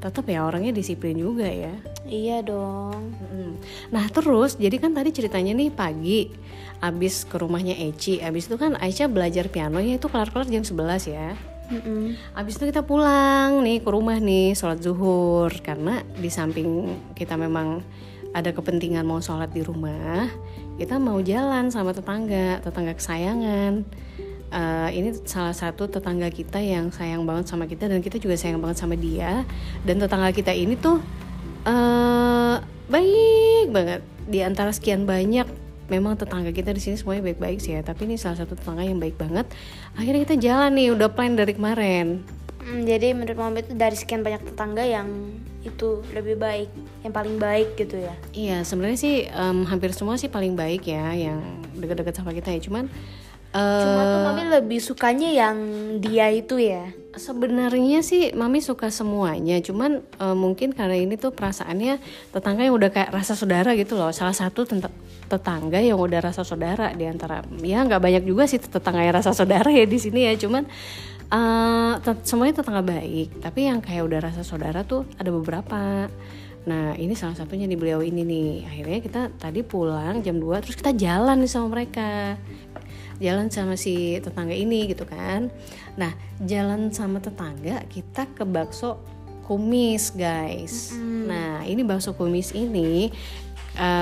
tetap 0.00 0.24
ya 0.26 0.48
orangnya 0.48 0.72
disiplin 0.72 1.14
juga 1.14 1.44
ya. 1.44 1.76
Iya 2.08 2.40
dong. 2.40 3.12
Mm. 3.30 3.52
Nah 3.92 4.08
terus 4.08 4.56
jadi 4.56 4.80
kan 4.80 4.96
tadi 4.96 5.12
ceritanya 5.12 5.52
nih 5.52 5.70
pagi 5.70 6.32
abis 6.80 7.28
ke 7.28 7.36
rumahnya 7.36 7.76
Eci 7.76 8.24
Abis 8.24 8.48
itu 8.48 8.56
kan 8.56 8.72
Aisyah 8.80 9.12
belajar 9.12 9.52
piano 9.52 9.78
ya 9.84 10.00
itu 10.00 10.08
kelar-kelar 10.08 10.48
jam 10.48 10.64
11 10.64 11.12
ya 11.12 11.36
Mm-mm. 11.70 12.18
Abis 12.34 12.58
itu 12.58 12.66
kita 12.66 12.82
pulang 12.82 13.62
nih 13.62 13.78
ke 13.78 13.88
rumah 13.94 14.18
nih 14.18 14.58
sholat 14.58 14.82
zuhur. 14.82 15.54
Karena 15.62 16.02
di 16.18 16.26
samping 16.26 16.98
kita 17.14 17.38
memang 17.38 17.78
ada 18.34 18.50
kepentingan 18.50 19.02
mau 19.02 19.18
sholat 19.18 19.50
di 19.50 19.66
rumah 19.66 20.30
Kita 20.78 21.02
mau 21.02 21.18
jalan 21.18 21.70
sama 21.70 21.94
tetangga, 21.94 22.58
tetangga 22.58 22.98
kesayangan. 22.98 23.86
Eh, 24.50 24.88
Ini 24.98 25.14
salah 25.22 25.54
satu 25.54 25.86
tetangga 25.86 26.26
kita 26.26 26.58
yang 26.58 26.90
sayang 26.90 27.22
banget 27.22 27.46
sama 27.46 27.70
kita 27.70 27.86
Dan 27.86 28.02
kita 28.02 28.18
juga 28.18 28.34
sayang 28.34 28.58
banget 28.58 28.82
sama 28.82 28.98
dia. 28.98 29.46
Dan 29.86 30.02
tetangga 30.02 30.34
kita 30.34 30.50
ini 30.50 30.74
tuh 30.74 30.98
eh 31.70 32.56
baik 32.90 33.70
banget. 33.70 34.02
Di 34.26 34.42
antara 34.42 34.74
sekian 34.74 35.06
banyak 35.06 35.69
memang 35.90 36.14
tetangga 36.14 36.54
kita 36.54 36.70
di 36.70 36.80
sini 36.80 36.96
semuanya 36.96 37.26
baik-baik 37.26 37.58
sih 37.58 37.74
ya 37.74 37.82
tapi 37.82 38.06
ini 38.06 38.14
salah 38.16 38.38
satu 38.38 38.54
tetangga 38.54 38.86
yang 38.86 39.02
baik 39.02 39.18
banget 39.18 39.50
akhirnya 39.98 40.22
kita 40.24 40.36
jalan 40.38 40.70
nih 40.72 40.94
udah 40.94 41.10
plan 41.10 41.34
dari 41.34 41.52
kemarin 41.52 42.22
Mm, 42.60 42.84
jadi 42.84 43.16
menurut 43.16 43.40
mama 43.40 43.64
itu 43.64 43.72
dari 43.72 43.96
sekian 43.96 44.20
banyak 44.20 44.44
tetangga 44.52 44.84
yang 44.84 45.08
itu 45.64 46.04
lebih 46.12 46.36
baik, 46.36 46.68
yang 47.00 47.12
paling 47.12 47.40
baik 47.40 47.72
gitu 47.72 47.96
ya. 47.96 48.12
iya 48.36 48.60
sebenarnya 48.60 49.00
sih 49.00 49.24
em, 49.32 49.64
hampir 49.64 49.96
semua 49.96 50.20
sih 50.20 50.28
paling 50.28 50.52
baik 50.52 50.84
ya 50.84 51.08
yang 51.16 51.40
dekat-dekat 51.72 52.20
sama 52.20 52.36
kita 52.36 52.52
ya 52.52 52.60
cuman 52.60 52.84
eh, 53.56 53.80
Cuma 53.80 54.02
tuh 54.04 54.20
mami 54.28 54.42
lebih 54.52 54.76
sukanya 54.76 55.32
yang 55.32 55.56
dia 56.04 56.28
itu 56.28 56.60
ya. 56.60 56.92
Sebenarnya 57.16 58.06
sih 58.06 58.30
mami 58.34 58.62
suka 58.62 58.88
semuanya 58.94 59.58
cuman 59.58 59.98
eh, 59.98 60.36
mungkin 60.38 60.70
karena 60.70 60.94
ini 60.94 61.18
tuh 61.18 61.34
perasaannya 61.34 61.98
tetangga 62.30 62.62
yang 62.66 62.74
udah 62.78 62.90
kayak 62.94 63.10
rasa 63.10 63.34
saudara 63.34 63.74
gitu 63.74 63.98
loh. 63.98 64.14
Salah 64.14 64.34
satu 64.36 64.62
tetangga 65.30 65.78
yang 65.78 65.98
udah 65.98 66.20
rasa 66.22 66.42
saudara 66.42 66.90
di 66.94 67.06
antara 67.06 67.42
ya 67.62 67.82
nggak 67.86 68.02
banyak 68.02 68.24
juga 68.26 68.46
sih 68.50 68.58
tetangga 68.62 69.02
yang 69.02 69.14
rasa 69.14 69.30
saudara 69.34 69.70
ya 69.70 69.86
di 69.86 69.98
sini 69.98 70.26
ya 70.26 70.34
cuman 70.38 70.66
Eh, 71.30 71.94
tet- 72.02 72.26
semuanya 72.26 72.58
tetangga 72.58 72.82
baik. 72.82 73.38
Tapi 73.38 73.70
yang 73.70 73.78
kayak 73.78 74.02
udah 74.02 74.18
rasa 74.18 74.42
saudara 74.42 74.82
tuh 74.82 75.06
ada 75.14 75.30
beberapa. 75.30 76.10
Nah 76.66 76.98
ini 76.98 77.14
salah 77.14 77.38
satunya 77.38 77.70
nih 77.70 77.78
beliau 77.78 78.02
ini 78.02 78.26
nih. 78.26 78.50
Akhirnya 78.66 78.98
kita 78.98 79.20
tadi 79.38 79.62
pulang 79.62 80.26
jam 80.26 80.42
2 80.42 80.58
terus 80.58 80.74
kita 80.74 80.90
jalan 80.90 81.38
nih 81.38 81.46
sama 81.46 81.70
mereka 81.70 82.34
jalan 83.20 83.52
sama 83.52 83.76
si 83.76 84.16
tetangga 84.18 84.56
ini 84.56 84.88
gitu 84.90 85.04
kan. 85.04 85.52
Nah 86.00 86.10
jalan 86.42 86.88
sama 86.90 87.20
tetangga 87.20 87.84
kita 87.92 88.24
ke 88.32 88.48
bakso 88.48 88.96
kumis 89.44 90.10
guys. 90.16 90.96
Nah 90.96 91.62
ini 91.68 91.84
bakso 91.84 92.16
kumis 92.16 92.56
ini 92.56 93.12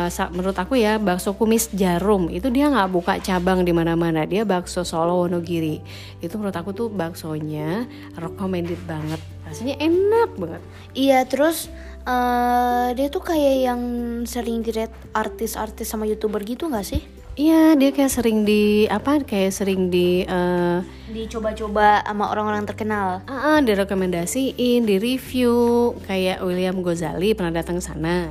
sa- 0.08 0.32
menurut 0.32 0.56
aku 0.56 0.78
ya 0.80 0.96
bakso 0.96 1.36
kumis 1.36 1.68
jarum 1.74 2.32
itu 2.32 2.48
dia 2.48 2.70
nggak 2.70 2.90
buka 2.94 3.14
cabang 3.20 3.66
di 3.66 3.72
mana-mana. 3.74 4.24
Dia 4.24 4.46
bakso 4.46 4.86
Solo 4.86 5.18
Wonogiri. 5.26 5.82
Itu 6.22 6.38
menurut 6.38 6.56
aku 6.56 6.70
tuh 6.72 6.88
baksonya 6.88 7.84
recommended 8.16 8.80
banget. 8.86 9.20
Rasanya 9.44 9.80
enak 9.80 10.30
banget. 10.36 10.62
Iya 10.94 11.24
terus 11.26 11.72
eh, 12.06 12.88
dia 12.94 13.08
tuh 13.10 13.22
kayak 13.24 13.56
yang 13.66 13.80
sering 14.28 14.62
di 14.62 14.70
artis-artis 15.16 15.88
sama 15.88 16.06
youtuber 16.06 16.44
gitu 16.44 16.68
nggak 16.68 16.86
sih? 16.86 17.17
Iya 17.38 17.78
dia 17.78 17.94
kayak 17.94 18.10
sering 18.10 18.42
di 18.42 18.90
apa 18.90 19.22
kayak 19.22 19.54
sering 19.54 19.94
di 19.94 20.26
eh, 20.26 20.78
Dicoba-coba 21.08 22.02
sama 22.04 22.28
orang-orang 22.34 22.66
terkenal. 22.66 23.22
ah, 23.24 23.56
ah, 23.56 23.58
direkomendasiin 23.62 24.82
di 24.84 24.96
review 24.98 25.94
kayak 26.04 26.42
William 26.42 26.82
Gozali 26.82 27.32
pernah 27.32 27.54
datang 27.62 27.78
ke 27.78 27.84
sana 27.86 28.28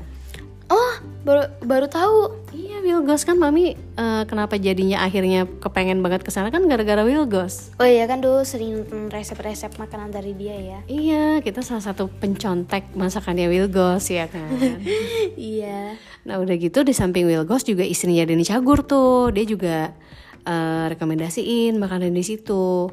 Oh 0.67 0.93
baru 1.23 1.47
baru 1.63 1.87
tahu. 1.87 2.46
Iya 2.77 3.01
Wilgos 3.01 3.25
kan 3.25 3.35
mami 3.35 3.73
eh, 3.73 4.23
kenapa 4.25 4.55
jadinya 4.55 5.01
akhirnya 5.01 5.49
kepengen 5.57 5.99
banget 5.99 6.21
ke 6.21 6.29
sana 6.29 6.47
kan 6.47 6.61
gara-gara 6.63 7.01
Wilgos 7.01 7.73
Oh 7.75 7.85
iya 7.85 8.05
kan 8.05 8.21
dulu 8.21 8.43
sering 8.43 8.77
nonton 8.77 9.09
resep-resep 9.09 9.73
makanan 9.75 10.09
dari 10.09 10.33
dia 10.33 10.53
ya. 10.53 10.79
Iya, 10.85 11.25
kita 11.41 11.61
salah 11.61 11.81
satu 11.81 12.05
pencontek 12.07 12.93
masakannya 12.93 13.49
Wilgos 13.49 14.05
ya 14.07 14.29
kan. 14.29 14.53
iya. 15.33 15.97
nah 16.21 16.37
udah 16.37 16.53
gitu 16.53 16.83
di 16.83 16.91
samping 16.91 17.25
Wilgos 17.25 17.63
juga 17.63 17.81
istrinya 17.81 18.21
Denny 18.21 18.43
Cagur 18.43 18.83
tuh, 18.83 19.31
dia 19.31 19.43
juga 19.43 19.95
eh, 20.43 20.85
rekomendasiin 20.87 21.75
makanan 21.75 22.11
di 22.11 22.21
situ. 22.21 22.91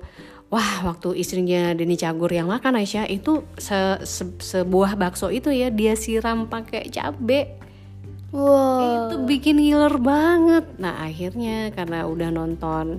Wah, 0.48 0.86
waktu 0.86 1.18
istrinya 1.18 1.74
Denny 1.74 1.98
Cagur 1.98 2.30
yang 2.30 2.46
makan 2.46 2.78
Aisyah 2.78 3.10
itu 3.10 3.42
se- 3.58 4.04
se- 4.06 4.38
sebuah 4.38 4.94
bakso 4.94 5.26
itu 5.28 5.50
ya 5.50 5.66
dia 5.68 5.98
siram 5.98 6.46
pakai 6.46 6.86
cabe. 6.88 7.58
Wow. 8.34 9.14
Itu 9.14 9.16
bikin 9.30 9.62
ngiler 9.62 9.94
banget. 10.02 10.66
Nah 10.82 11.06
akhirnya 11.06 11.70
karena 11.70 12.02
udah 12.02 12.34
nonton 12.34 12.98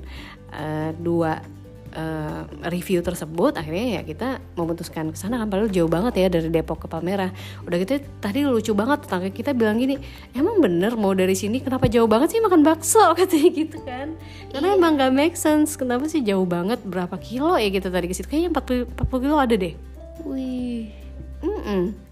eh, 0.56 0.96
dua 0.96 1.44
eh, 1.92 2.42
review 2.72 3.04
tersebut, 3.04 3.60
akhirnya 3.60 4.00
ya 4.00 4.01
kita 4.08 4.39
memutuskan 4.56 5.12
ke 5.12 5.20
sana 5.20 5.44
kan 5.44 5.51
padahal 5.51 5.68
jauh 5.68 5.92
banget 5.92 6.24
ya 6.24 6.27
dari 6.32 6.48
Depok 6.48 6.84
ke 6.84 6.88
Palmerah. 6.88 7.36
Udah 7.68 7.77
gitu 7.84 8.00
tadi 8.24 8.48
lucu 8.48 8.72
banget 8.72 9.04
tetangga 9.04 9.27
kita 9.27 9.51
bilang 9.51 9.75
gini, 9.75 10.00
emang 10.32 10.63
bener 10.63 10.96
mau 10.96 11.12
dari 11.12 11.36
sini 11.36 11.60
kenapa 11.60 11.92
jauh 11.92 12.08
banget 12.08 12.32
sih 12.32 12.39
makan 12.39 12.63
bakso 12.63 13.04
katanya 13.20 13.50
gitu 13.51 13.77
kan? 13.84 14.15
Karena 14.56 14.68
emang 14.72 14.96
gak 14.96 15.12
make 15.12 15.36
sense. 15.36 15.75
Kenapa 15.75 16.08
sih 16.08 16.24
jauh 16.24 16.48
banget 16.48 16.80
berapa 16.88 17.20
kilo 17.20 17.60
ya 17.60 17.68
kita 17.68 17.92
tadi 17.92 18.08
ke 18.08 18.15
situ? 18.15 18.32
Kayaknya 18.32 18.56
40, 18.56 19.04
40 19.04 19.24
kilo 19.27 19.36
ada 19.36 19.56
deh. 19.60 19.75
Wih. 20.24 20.96
Mm-mm. 21.44 22.04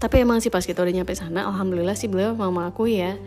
Tapi 0.00 0.24
emang 0.24 0.40
sih 0.40 0.48
pas 0.48 0.64
kita 0.64 0.80
udah 0.80 0.94
nyampe 0.96 1.12
sana, 1.12 1.44
alhamdulillah 1.44 1.92
sih 1.92 2.08
beliau 2.08 2.32
mau 2.32 2.48
mengakui 2.48 3.04
ya. 3.04 3.20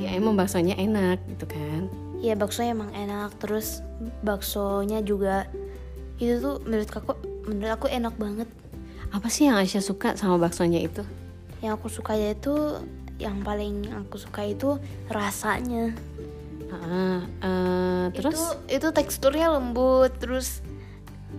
Ya 0.00 0.16
emang 0.16 0.32
baksonya 0.32 0.74
enak 0.80 1.20
gitu 1.28 1.44
kan. 1.44 1.92
Iya 2.24 2.34
baksonya 2.34 2.72
emang 2.72 2.90
enak 2.96 3.36
terus 3.36 3.84
baksonya 4.24 5.04
juga 5.04 5.46
itu 6.18 6.40
tuh 6.40 6.58
menurut 6.64 6.88
aku 6.90 7.12
menurut 7.46 7.72
aku 7.76 7.86
enak 7.92 8.16
banget. 8.16 8.48
Apa 9.12 9.28
sih 9.28 9.46
yang 9.46 9.60
Aisyah 9.60 9.84
suka 9.84 10.16
sama 10.16 10.40
baksonya 10.40 10.80
itu? 10.80 11.04
Yang 11.60 11.72
aku 11.78 11.88
suka 11.92 12.16
itu 12.16 12.80
yang 13.20 13.44
paling 13.44 13.92
aku 13.92 14.16
suka 14.16 14.48
itu 14.48 14.80
rasanya. 15.12 15.92
Ah, 16.68 17.24
eh, 17.44 18.04
terus 18.16 18.40
itu, 18.68 18.80
itu 18.80 18.88
teksturnya 18.92 19.52
lembut 19.52 20.12
terus 20.20 20.60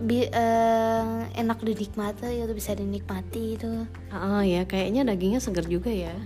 bi- 0.00 0.30
eh, 0.32 1.18
enak 1.36 1.60
dinikmati 1.60 2.40
itu 2.40 2.52
bisa 2.56 2.72
dinikmati 2.72 3.60
itu. 3.60 3.70
ah, 4.10 4.40
ya 4.40 4.64
kayaknya 4.64 5.04
dagingnya 5.04 5.38
segar 5.38 5.68
juga 5.68 5.92
ya. 5.92 6.16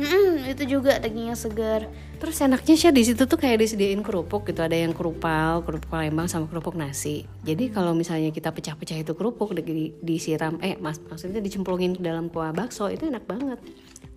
Mm-mm, 0.00 0.46
itu 0.48 0.78
juga 0.78 0.96
dagingnya 0.96 1.34
segar. 1.34 1.90
Terus 2.22 2.38
enaknya 2.40 2.74
sih 2.78 2.88
di 2.88 3.02
situ 3.04 3.26
tuh 3.26 3.36
kayak 3.36 3.58
disediain 3.60 4.00
kerupuk 4.00 4.46
gitu, 4.48 4.62
ada 4.62 4.72
yang 4.72 4.94
kerupal, 4.94 5.60
kerupuk 5.66 5.90
Palembang 5.90 6.30
sama 6.30 6.46
kerupuk 6.46 6.78
nasi. 6.78 7.26
Jadi 7.42 7.68
kalau 7.74 7.92
misalnya 7.92 8.30
kita 8.30 8.54
pecah-pecah 8.54 9.02
itu 9.02 9.12
kerupuk 9.12 9.52
di- 9.60 9.92
disiram, 10.00 10.56
eh 10.62 10.78
mas 10.78 11.02
maksudnya 11.04 11.42
dicemplungin 11.42 11.98
ke 11.98 12.02
dalam 12.06 12.30
kuah 12.30 12.54
bakso 12.54 12.86
itu 12.88 13.10
enak 13.10 13.26
banget. 13.26 13.58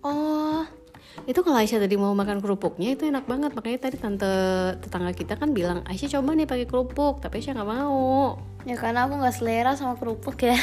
Oh, 0.00 0.62
Itu 1.24 1.46
kalau 1.46 1.62
Aisyah 1.62 1.80
tadi 1.86 1.94
mau 1.94 2.12
makan 2.12 2.42
kerupuknya 2.42 2.98
itu 2.98 3.06
enak 3.06 3.24
banget. 3.24 3.54
Makanya 3.54 3.78
tadi 3.88 3.96
tante 3.96 4.32
tetangga 4.82 5.14
kita 5.14 5.38
kan 5.38 5.54
bilang 5.54 5.86
Aisyah 5.86 6.18
coba 6.18 6.34
nih 6.34 6.46
pakai 6.50 6.66
kerupuk, 6.66 7.22
tapi 7.22 7.40
Aisyah 7.40 7.54
nggak 7.56 7.70
mau. 7.70 8.36
ya 8.64 8.80
karena 8.80 9.04
aku 9.04 9.20
nggak 9.20 9.36
selera 9.36 9.72
sama 9.76 9.94
kerupuk 10.00 10.40
ya. 10.40 10.56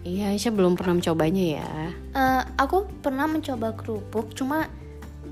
Iya 0.00 0.32
Aisyah 0.32 0.52
belum 0.56 0.80
pernah 0.80 0.96
mencobanya 0.96 1.44
ya. 1.60 1.70
Eh, 2.16 2.42
aku 2.56 2.88
pernah 3.04 3.28
mencoba 3.28 3.76
kerupuk, 3.76 4.32
cuma 4.32 4.64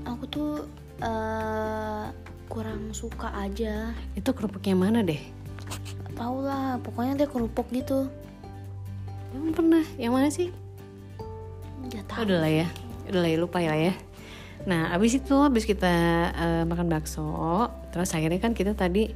aku 0.05 0.23
tuh 0.29 0.51
eh, 1.01 2.05
kurang 2.45 2.93
suka 2.93 3.33
aja. 3.33 3.93
Itu 4.13 4.29
kerupuknya 4.37 4.77
mana 4.77 5.01
deh? 5.01 5.17
Tau 6.13 6.45
lah, 6.45 6.77
pokoknya 6.85 7.25
dia 7.25 7.29
kerupuk 7.29 7.65
gitu. 7.73 8.05
Emang 9.33 9.53
pernah? 9.53 9.83
Yang 9.97 10.11
mana 10.13 10.27
sih? 10.29 10.49
Gak 11.89 12.05
tahu. 12.05 12.29
udah 12.29 12.37
lah 12.43 12.51
ya, 12.51 12.67
udah 13.09 13.19
lah 13.25 13.29
ya, 13.29 13.37
lupa 13.41 13.57
ya 13.63 13.73
ya. 13.73 13.93
Nah 14.67 14.91
abis 14.91 15.21
itu 15.21 15.35
abis 15.39 15.63
kita 15.63 15.93
eh, 16.33 16.63
makan 16.67 16.87
bakso, 16.91 17.69
terus 17.93 18.11
akhirnya 18.11 18.39
kan 18.41 18.51
kita 18.51 18.75
tadi 18.75 19.07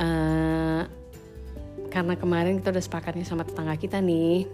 eh, 0.00 0.82
karena 1.92 2.14
kemarin 2.18 2.58
kita 2.58 2.74
udah 2.74 2.82
sepakatnya 2.82 3.22
sama 3.22 3.46
tetangga 3.46 3.78
kita 3.78 4.02
nih 4.02 4.50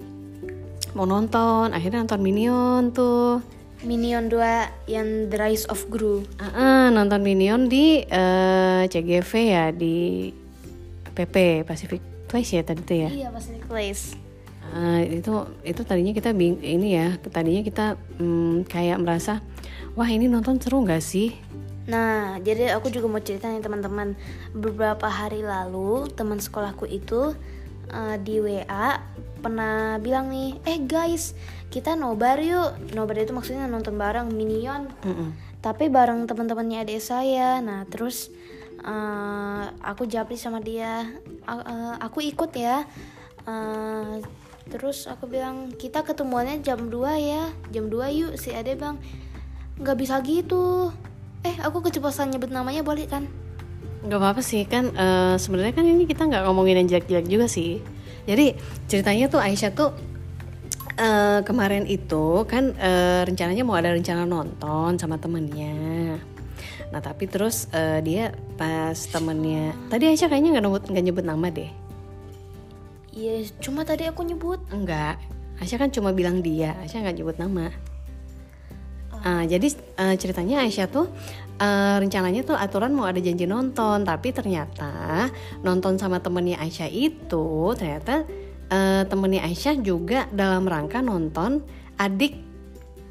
mau 0.93 1.07
nonton, 1.07 1.71
akhirnya 1.71 2.03
nonton 2.03 2.21
Minion 2.21 2.91
tuh. 2.91 3.41
Minion 3.81 4.29
2 4.29 4.93
yang 4.93 5.33
The 5.33 5.37
Rise 5.41 5.65
of 5.73 5.89
Gru. 5.89 6.21
Ah, 6.37 6.53
ah, 6.53 6.85
nonton 6.93 7.25
Minion 7.25 7.65
di 7.65 8.05
eh, 8.05 8.83
CGV 8.91 9.33
ya 9.41 9.73
di 9.73 10.29
PP 11.17 11.65
Pacific 11.65 12.03
Place 12.29 12.55
ya 12.55 12.63
tadi 12.63 12.83
tuh 12.85 12.99
ya. 13.09 13.11
Iya, 13.11 13.29
Pacific 13.33 13.65
Place. 13.67 14.30
Ah, 14.71 15.03
itu 15.03 15.35
itu 15.67 15.83
tadinya 15.83 16.15
kita 16.15 16.31
bing 16.31 16.63
ini 16.63 16.95
ya 16.95 17.19
tadinya 17.27 17.59
kita 17.67 17.99
mm, 18.23 18.71
kayak 18.71 19.03
merasa 19.03 19.43
wah 19.99 20.07
ini 20.07 20.31
nonton 20.31 20.63
seru 20.63 20.87
nggak 20.87 21.03
sih 21.03 21.35
Nah, 21.91 22.39
jadi 22.39 22.71
aku 22.79 22.87
juga 22.87 23.11
mau 23.11 23.19
cerita 23.19 23.51
nih 23.51 23.59
teman-teman. 23.59 24.15
Beberapa 24.55 25.11
hari 25.11 25.43
lalu 25.43 26.07
teman 26.15 26.39
sekolahku 26.39 26.87
itu 26.87 27.35
eh, 27.91 28.17
di 28.23 28.39
WA 28.39 29.03
pernah 29.43 29.99
bilang 29.99 30.31
nih, 30.31 30.61
eh 30.71 30.79
guys, 30.79 31.35
kita 31.67 31.99
nobar 31.99 32.39
yuk. 32.39 32.95
Nobar 32.95 33.19
itu 33.19 33.35
maksudnya 33.35 33.67
nonton 33.67 33.99
bareng 33.99 34.31
Minion. 34.31 34.87
Mm-mm. 35.03 35.35
Tapi 35.59 35.91
bareng 35.91 36.31
teman-temannya 36.31 36.87
adik 36.87 37.03
saya. 37.03 37.59
Nah, 37.59 37.83
terus 37.91 38.31
eh, 38.87 39.65
aku 39.83 40.07
japri 40.07 40.39
sama 40.39 40.63
dia. 40.63 41.11
A- 41.43 41.67
eh, 41.67 41.95
aku 41.99 42.23
ikut 42.23 42.55
ya. 42.55 42.87
Eh, 43.51 44.15
terus 44.71 45.11
aku 45.11 45.27
bilang 45.27 45.75
kita 45.75 46.07
ketemuannya 46.07 46.63
jam 46.63 46.87
2 46.87 46.95
ya. 47.19 47.51
Jam 47.75 47.91
2 47.91 48.07
yuk. 48.15 48.33
Si 48.39 48.55
Ade 48.55 48.79
bang 48.79 48.97
nggak 49.83 49.97
bisa 49.99 50.23
gitu. 50.23 50.95
Eh, 51.43 51.57
aku 51.61 51.83
keceplosan 51.83 52.31
nyebut 52.31 52.55
namanya 52.55 52.87
boleh 52.87 53.11
kan? 53.11 53.27
nggak 54.01 54.17
apa-apa 54.17 54.41
sih 54.41 54.65
kan 54.65 54.89
eh, 54.97 55.37
sebenarnya 55.37 55.77
kan 55.77 55.85
ini 55.85 56.09
kita 56.09 56.25
nggak 56.25 56.43
ngomongin 56.49 56.81
yang 56.81 56.89
jelek-jelek 56.89 57.29
juga 57.29 57.47
sih 57.49 57.85
jadi 58.25 58.57
ceritanya 58.89 59.29
tuh 59.29 59.41
Aisyah 59.45 59.73
tuh 59.77 59.93
eh, 60.97 61.41
kemarin 61.45 61.85
itu 61.85 62.49
kan 62.49 62.73
eh, 62.81 63.29
rencananya 63.29 63.61
mau 63.61 63.77
ada 63.77 63.93
rencana 63.93 64.25
nonton 64.25 64.97
sama 64.97 65.21
temennya 65.21 66.17
nah 66.91 67.01
tapi 67.05 67.29
terus 67.29 67.69
eh, 67.77 68.01
dia 68.01 68.33
pas 68.57 68.97
temennya 68.97 69.77
tadi 69.93 70.09
Aisyah 70.09 70.33
kayaknya 70.33 70.57
nggak 70.57 70.65
nyebut 70.65 70.83
nggak 70.89 71.05
nyebut 71.05 71.25
nama 71.29 71.47
deh 71.53 71.71
Iya, 73.21 73.45
cuma 73.61 73.85
tadi 73.85 74.09
aku 74.09 74.25
nyebut. 74.25 74.65
Enggak, 74.73 75.21
Aisyah 75.61 75.77
kan 75.77 75.93
cuma 75.93 76.17
bilang 76.17 76.41
dia, 76.41 76.73
Aisyah 76.81 77.05
nggak 77.05 77.17
nyebut 77.21 77.37
nama. 77.37 77.69
Ah, 79.21 79.45
jadi 79.45 79.77
eh, 79.77 80.17
ceritanya 80.17 80.65
Aisyah 80.65 80.89
tuh 80.89 81.05
eh, 81.61 81.97
rencananya 82.01 82.41
tuh 82.49 82.57
aturan 82.57 82.97
mau 82.97 83.05
ada 83.05 83.21
janji 83.21 83.45
nonton, 83.45 84.09
tapi 84.09 84.33
ternyata 84.33 85.29
nonton 85.61 86.01
sama 86.01 86.25
temennya 86.25 86.57
Aisyah 86.65 86.89
itu 86.89 87.77
ternyata 87.77 88.25
eh, 88.73 89.05
temennya 89.05 89.45
Aisyah 89.45 89.77
juga 89.85 90.25
dalam 90.33 90.65
rangka 90.65 91.05
nonton 91.05 91.61
adik 92.01 92.50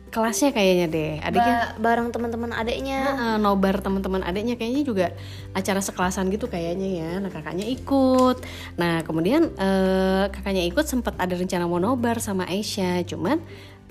kelasnya 0.09 0.49
kayaknya 0.51 0.85
deh. 0.89 1.11
Adiknya 1.21 1.55
Ba- 1.55 1.75
bareng 1.79 2.09
teman-teman 2.09 2.51
adiknya. 2.53 2.99
Heeh, 3.05 3.35
nobar 3.37 3.79
teman-teman 3.79 4.21
adiknya 4.25 4.57
kayaknya 4.57 4.83
juga 4.83 5.07
acara 5.53 5.79
sekelasan 5.79 6.29
gitu 6.33 6.49
kayaknya 6.49 6.87
ya. 6.89 7.11
Nah 7.21 7.29
kakaknya 7.29 7.65
ikut. 7.69 8.41
Nah 8.75 9.05
kemudian 9.05 9.53
eh, 9.55 10.25
kakaknya 10.33 10.65
ikut 10.67 10.85
sempat 10.85 11.15
ada 11.17 11.33
rencana 11.37 11.69
mau 11.69 11.79
nobar 11.79 12.17
sama 12.19 12.49
Aisyah. 12.49 13.05
Cuman 13.05 13.37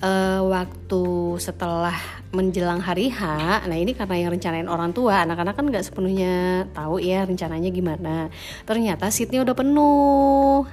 eh, 0.03 0.41
waktu 0.43 1.03
setelah 1.41 1.95
menjelang 2.29 2.77
hari 2.77 3.09
H 3.09 3.25
nah 3.65 3.73
ini 3.73 3.97
karena 3.97 4.15
yang 4.21 4.29
rencanain 4.29 4.69
orang 4.69 4.93
tua 4.93 5.25
anak-anak 5.25 5.57
kan 5.57 5.65
nggak 5.65 5.81
sepenuhnya 5.81 6.67
tahu 6.77 7.01
ya 7.01 7.25
rencananya 7.25 7.73
gimana. 7.73 8.29
Ternyata 8.69 9.09
seatnya 9.09 9.41
udah 9.41 9.55
penuh 9.57 10.63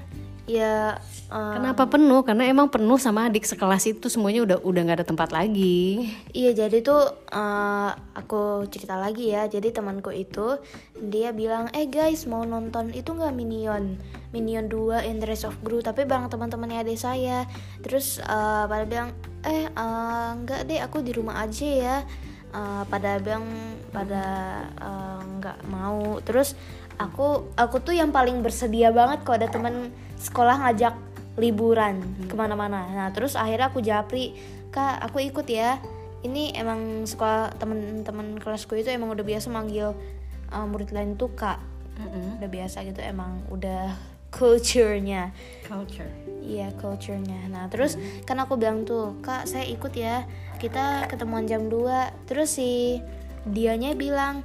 ya 0.46 0.94
eh, 1.30 1.54
kenapa 1.58 1.90
penuh? 1.90 2.22
Karena 2.22 2.46
emang 2.46 2.70
penuh 2.70 2.96
sama 3.02 3.26
adik 3.26 3.42
sekelas 3.42 3.82
itu 3.90 4.06
semuanya 4.06 4.46
udah 4.46 4.58
udah 4.62 4.80
nggak 4.86 4.98
ada 5.02 5.06
tempat 5.06 5.34
lagi. 5.34 6.06
Iya 6.30 6.66
jadi 6.66 6.86
tuh 6.86 7.02
eh, 7.34 7.90
aku 8.14 8.64
cerita 8.70 8.94
lagi 8.94 9.34
ya. 9.34 9.50
Jadi 9.50 9.74
temanku 9.74 10.14
itu 10.14 10.62
dia 10.96 11.34
bilang 11.34 11.66
eh 11.74 11.90
guys 11.90 12.24
mau 12.30 12.46
nonton 12.46 12.94
itu 12.94 13.10
nggak 13.10 13.34
Minion? 13.34 13.98
Minion 14.30 14.66
2 14.70 15.08
in 15.08 15.18
the 15.18 15.26
Rest 15.26 15.46
of 15.48 15.58
Gru 15.66 15.82
tapi 15.82 16.06
bareng 16.06 16.30
teman-temannya 16.30 16.86
adik 16.86 16.98
saya. 17.02 17.44
Terus 17.82 18.22
eh, 18.22 18.64
pada 18.70 18.84
bilang 18.86 19.10
eh 19.42 19.66
eh, 19.66 20.28
nggak 20.46 20.70
deh 20.70 20.78
aku 20.78 21.02
di 21.02 21.10
rumah 21.10 21.42
aja 21.42 21.66
ya. 21.66 21.96
Eh, 22.54 22.82
pada 22.86 23.18
bilang 23.18 23.44
pada 23.90 24.24
nggak 25.42 25.58
mau. 25.66 26.22
Terus 26.22 26.54
aku 26.96 27.52
aku 27.56 27.76
tuh 27.80 27.94
yang 27.96 28.10
paling 28.12 28.40
bersedia 28.40 28.92
banget 28.92 29.22
kalau 29.24 29.36
ada 29.40 29.48
teman 29.48 29.92
sekolah 30.16 30.56
ngajak 30.66 30.94
liburan 31.36 32.00
ke 32.26 32.34
mana-mana. 32.34 32.88
Nah 32.88 33.08
terus 33.12 33.36
akhirnya 33.36 33.68
aku 33.68 33.84
japri 33.84 34.36
kak 34.72 35.00
aku 35.04 35.20
ikut 35.24 35.46
ya. 35.48 35.80
Ini 36.24 36.56
emang 36.58 37.04
sekolah 37.06 37.54
teman-teman 37.60 38.40
kelasku 38.40 38.74
itu 38.74 38.90
emang 38.90 39.12
udah 39.12 39.22
biasa 39.22 39.46
manggil 39.52 39.94
uh, 40.50 40.66
murid 40.66 40.90
lain 40.90 41.14
tuh 41.14 41.30
kak. 41.36 41.60
Udah 42.40 42.48
biasa 42.48 42.84
gitu 42.88 43.00
emang 43.04 43.44
udah 43.52 43.92
culture-nya. 44.36 45.32
Culture. 45.64 46.08
Iya 46.40 46.72
culture-nya. 46.80 47.46
Nah 47.52 47.68
terus 47.68 48.00
kan 48.24 48.40
aku 48.40 48.56
bilang 48.56 48.88
tuh 48.88 49.20
kak 49.20 49.44
saya 49.44 49.68
ikut 49.68 49.92
ya. 49.92 50.24
Kita 50.56 51.04
ketemuan 51.12 51.44
jam 51.44 51.68
2 51.68 52.24
Terus 52.24 52.56
si 52.56 52.96
dianya 53.44 53.92
bilang 53.92 54.42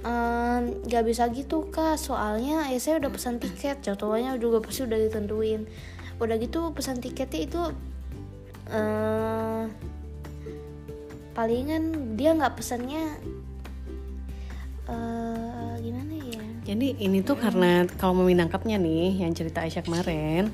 "Ehm, 0.00 0.80
nggak 0.88 1.04
bisa 1.04 1.28
gitu 1.28 1.68
kak 1.68 2.00
soalnya 2.00 2.64
ya 2.72 2.78
saya 2.80 3.00
udah 3.00 3.12
pesan 3.12 3.36
tiket 3.36 3.84
jadwalnya 3.84 4.36
juga 4.40 4.64
pasti 4.64 4.88
udah 4.88 4.96
ditentuin. 4.96 5.68
Udah 6.20 6.36
gitu 6.40 6.72
pesan 6.72 7.00
tiketnya 7.00 7.40
itu 7.44 7.62
eh 8.70 9.64
palingan 11.36 12.14
dia 12.16 12.32
nggak 12.32 12.54
pesannya 12.56 13.04
eh 14.88 15.72
gimana 15.84 16.14
ya? 16.16 16.44
Jadi 16.64 16.96
ini 17.00 17.20
tuh 17.24 17.36
karena 17.36 17.88
kalau 18.00 18.20
mau 18.20 18.26
menangkapnya 18.28 18.76
nih 18.80 19.24
yang 19.24 19.32
cerita 19.36 19.64
Aisyah 19.64 19.84
kemarin 19.84 20.48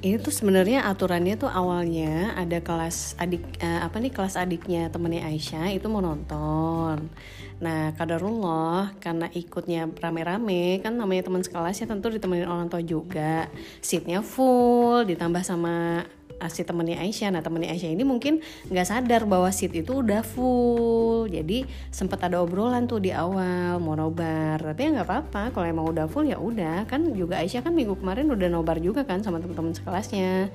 ini 0.00 0.16
tuh 0.16 0.32
sebenarnya 0.32 0.88
aturannya 0.88 1.36
tuh 1.36 1.52
awalnya 1.52 2.32
ada 2.32 2.58
kelas 2.64 3.20
adik 3.20 3.60
eh, 3.60 3.80
apa 3.84 4.00
nih 4.00 4.12
kelas 4.12 4.40
adiknya 4.40 4.88
temennya 4.88 5.28
Aisyah 5.28 5.76
itu 5.76 5.86
mau 5.92 6.00
nonton. 6.00 7.12
Nah 7.60 7.92
kadarullah 7.92 8.96
karena 8.96 9.28
ikutnya 9.28 9.92
rame-rame 10.00 10.80
kan 10.80 10.96
namanya 10.96 11.28
teman 11.28 11.44
sekelas 11.44 11.84
ya 11.84 11.86
tentu 11.88 12.08
ditemenin 12.08 12.48
orang 12.48 12.72
tua 12.72 12.80
juga. 12.80 13.52
Seatnya 13.84 14.24
full 14.24 15.04
ditambah 15.04 15.44
sama 15.44 16.08
si 16.48 16.64
temennya 16.64 17.02
Aisyah. 17.02 17.34
Nah 17.34 17.44
temennya 17.44 17.74
Aisyah 17.74 17.92
ini 17.92 18.06
mungkin 18.06 18.40
nggak 18.70 18.86
sadar 18.88 19.28
bahwa 19.28 19.52
seat 19.52 19.76
itu 19.76 20.00
udah 20.00 20.24
full. 20.24 21.28
Jadi 21.28 21.68
sempat 21.92 22.24
ada 22.24 22.40
obrolan 22.40 22.88
tuh 22.88 23.02
di 23.02 23.12
awal 23.12 23.76
mau 23.82 23.98
nobar. 23.98 24.62
Tapi 24.62 24.80
ya 24.88 24.88
nggak 24.96 25.08
apa-apa. 25.10 25.42
Kalau 25.52 25.66
emang 25.66 25.84
udah 25.90 26.06
full 26.08 26.24
ya 26.24 26.40
udah. 26.40 26.88
Kan 26.88 27.12
juga 27.12 27.42
Aisyah 27.42 27.66
kan 27.66 27.76
minggu 27.76 27.98
kemarin 27.98 28.30
udah 28.30 28.48
nobar 28.48 28.80
juga 28.80 29.04
kan 29.04 29.20
sama 29.20 29.42
teman-teman 29.42 29.76
sekelasnya. 29.76 30.48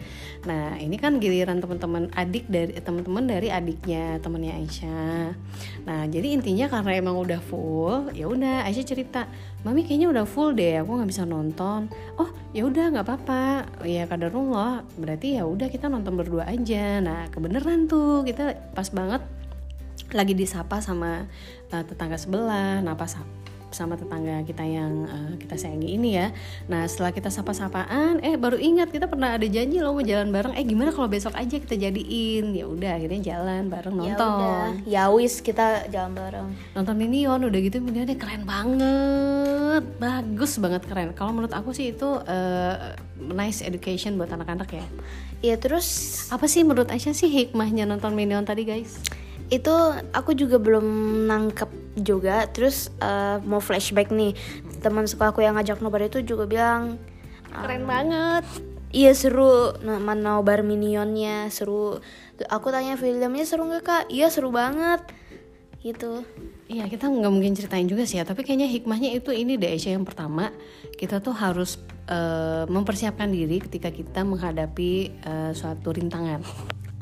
Nah 0.48 0.80
ini 0.82 0.98
kan 0.98 1.22
giliran 1.22 1.62
teman-teman 1.62 2.10
adik 2.16 2.48
dari 2.48 2.74
teman-teman 2.80 3.28
dari 3.28 3.52
adiknya 3.52 4.18
temennya 4.24 4.56
Aisyah. 4.56 5.26
Nah 5.86 6.02
jadi 6.08 6.32
intinya 6.32 6.72
karena 6.72 6.98
emang 6.98 7.20
udah 7.20 7.42
full, 7.44 8.10
ya 8.14 8.30
udah 8.30 8.64
Aisyah 8.66 8.86
cerita, 8.86 9.28
mami 9.66 9.84
kayaknya 9.84 10.10
udah 10.14 10.26
full 10.26 10.54
deh, 10.54 10.80
aku 10.80 10.96
nggak 10.96 11.10
bisa 11.10 11.24
nonton. 11.28 11.90
Oh 12.16 12.30
ya 12.56 12.64
udah 12.64 12.96
nggak 12.96 13.06
apa-apa, 13.06 13.44
ya 13.84 14.08
kadarullah. 14.08 14.86
Berarti 14.96 15.36
ya 15.42 15.44
udah 15.44 15.68
kita 15.76 15.92
nonton 15.92 16.16
berdua 16.16 16.48
aja. 16.48 17.04
Nah 17.04 17.28
kebeneran 17.28 17.92
tuh 17.92 18.24
kita 18.24 18.56
pas 18.72 18.88
banget 18.96 19.20
lagi 20.16 20.32
disapa 20.32 20.80
sama 20.80 21.28
uh, 21.76 21.84
tetangga 21.84 22.16
sebelah. 22.16 22.80
Nah 22.80 22.96
pas 22.96 23.12
sama 23.76 24.00
tetangga 24.00 24.48
kita 24.48 24.64
yang 24.64 25.04
uh, 25.04 25.36
kita 25.36 25.60
sayangi 25.60 26.00
ini 26.00 26.16
ya. 26.16 26.32
Nah 26.72 26.88
setelah 26.88 27.12
kita 27.12 27.28
sapa-sapaan, 27.28 28.24
eh 28.24 28.40
baru 28.40 28.56
ingat 28.56 28.96
kita 28.96 29.12
pernah 29.12 29.36
ada 29.36 29.44
janji 29.44 29.84
loh 29.84 29.92
mau 29.92 30.06
jalan 30.08 30.32
bareng. 30.32 30.56
Eh 30.56 30.64
gimana 30.64 30.96
kalau 30.96 31.12
besok 31.12 31.36
aja 31.36 31.60
kita 31.60 31.76
jadiin? 31.76 32.56
Ya 32.56 32.66
udah 32.72 32.96
akhirnya 32.96 33.36
jalan 33.36 33.68
bareng 33.68 33.96
Ya 34.00 34.14
nonton 34.16 34.70
ya 34.86 35.04
wis 35.12 35.42
kita 35.42 35.90
jalan 35.90 36.14
bareng. 36.14 36.48
nonton 36.78 36.96
Minion 36.96 37.42
udah 37.42 37.60
gitu 37.60 37.78
Minionnya 37.82 38.16
keren 38.16 38.46
banget 38.46 39.84
bagus 40.00 40.56
banget 40.62 40.86
keren 40.88 41.12
kalau 41.18 41.36
menurut 41.36 41.52
aku 41.52 41.76
sih 41.76 41.92
itu 41.92 42.06
uh, 42.06 42.76
nice 43.20 43.66
education 43.66 44.16
buat 44.16 44.32
anak-anak 44.32 44.70
ya 44.72 44.86
Iya 45.44 45.56
terus 45.60 45.88
apa 46.32 46.48
sih 46.48 46.64
menurut 46.64 46.90
Aisyah 46.90 47.14
sih 47.14 47.30
hikmahnya 47.30 47.86
nonton 47.86 48.16
Minion 48.16 48.48
tadi 48.48 48.64
guys 48.64 48.98
itu 49.54 49.74
aku 50.14 50.34
juga 50.34 50.58
belum 50.58 50.86
nangkep 51.30 51.98
juga. 52.02 52.50
Terus 52.50 52.90
eh, 53.00 53.38
mau 53.46 53.62
flashback 53.62 54.10
nih. 54.10 54.34
Teman 54.82 55.06
sekolahku 55.06 55.42
yang 55.42 55.58
ngajak 55.58 55.82
nobar 55.82 56.06
itu 56.06 56.22
juga 56.26 56.46
bilang 56.50 56.98
keren 57.52 57.88
banget. 57.88 58.44
Iya 58.96 59.12
seru. 59.12 59.76
Nah, 59.84 60.00
nobar 60.00 60.64
minionnya 60.64 61.52
seru. 61.52 62.00
Aku 62.48 62.72
tanya 62.72 62.96
filmnya 62.96 63.44
seru 63.48 63.68
nggak 63.68 63.84
kak? 63.84 64.04
Iya 64.12 64.28
seru 64.32 64.52
banget. 64.52 65.04
Gitu. 65.84 66.26
Iya 66.66 66.90
kita 66.90 67.06
nggak 67.06 67.30
mungkin 67.30 67.54
ceritain 67.54 67.86
juga 67.86 68.08
sih 68.08 68.18
ya. 68.18 68.26
Tapi 68.26 68.42
kayaknya 68.42 68.72
hikmahnya 68.72 69.14
itu 69.14 69.30
ini 69.36 69.60
deh 69.60 69.70
Aisyah 69.70 70.00
yang 70.00 70.08
pertama. 70.08 70.50
Kita 70.96 71.22
tuh 71.22 71.36
harus 71.36 71.78
uh, 72.10 72.66
mempersiapkan 72.66 73.30
diri 73.30 73.62
ketika 73.62 73.94
kita 73.94 74.26
menghadapi 74.26 75.14
uh, 75.28 75.52
suatu 75.54 75.94
rintangan 75.94 76.42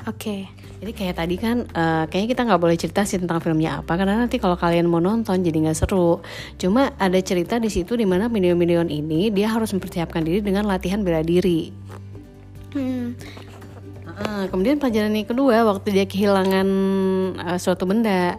oke 0.08 0.36
Jadi 0.84 0.92
kayak 0.92 1.16
tadi 1.16 1.36
kan, 1.40 1.64
uh, 1.72 2.04
kayaknya 2.12 2.28
kita 2.36 2.42
nggak 2.44 2.60
boleh 2.60 2.76
cerita 2.76 3.08
sih 3.08 3.16
tentang 3.16 3.40
filmnya 3.40 3.80
apa, 3.80 3.96
karena 3.96 4.20
nanti 4.20 4.36
kalau 4.36 4.52
kalian 4.52 4.84
mau 4.84 5.00
nonton 5.00 5.40
jadi 5.40 5.64
nggak 5.64 5.80
seru. 5.80 6.20
Cuma 6.60 6.92
ada 7.00 7.16
cerita 7.24 7.56
di 7.56 7.72
situ 7.72 7.96
di 7.96 8.04
mana 8.04 8.28
minion-minion 8.28 8.92
ini 8.92 9.32
dia 9.32 9.48
harus 9.48 9.72
mempersiapkan 9.72 10.20
diri 10.20 10.44
dengan 10.44 10.68
latihan 10.68 11.00
bela 11.00 11.24
diri. 11.24 11.72
hmm. 12.76 13.06
Uh, 14.14 14.44
kemudian 14.52 14.76
pelajaran 14.76 15.16
yang 15.16 15.24
kedua, 15.24 15.64
waktu 15.64 15.88
dia 15.96 16.04
kehilangan 16.04 16.68
uh, 17.40 17.56
suatu 17.56 17.88
benda. 17.88 18.36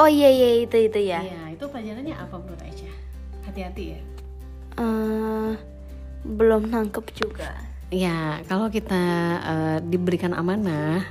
oh 0.00 0.08
iya 0.08 0.32
iya 0.32 0.64
itu 0.64 0.88
itu 0.88 1.00
ya 1.04 1.20
Iya, 1.20 1.52
itu 1.52 1.64
pelajarannya 1.68 2.16
apa 2.16 2.34
menurut 2.40 2.64
Aisyah? 2.64 2.94
Hati-hati 3.44 3.84
ya. 3.92 4.00
Eh, 4.80 5.52
belum 6.24 6.72
nangkep 6.72 7.04
juga 7.12 7.69
Ya, 7.90 8.38
kalau 8.46 8.70
kita 8.70 9.02
uh, 9.42 9.78
diberikan 9.82 10.30
amanah, 10.30 11.02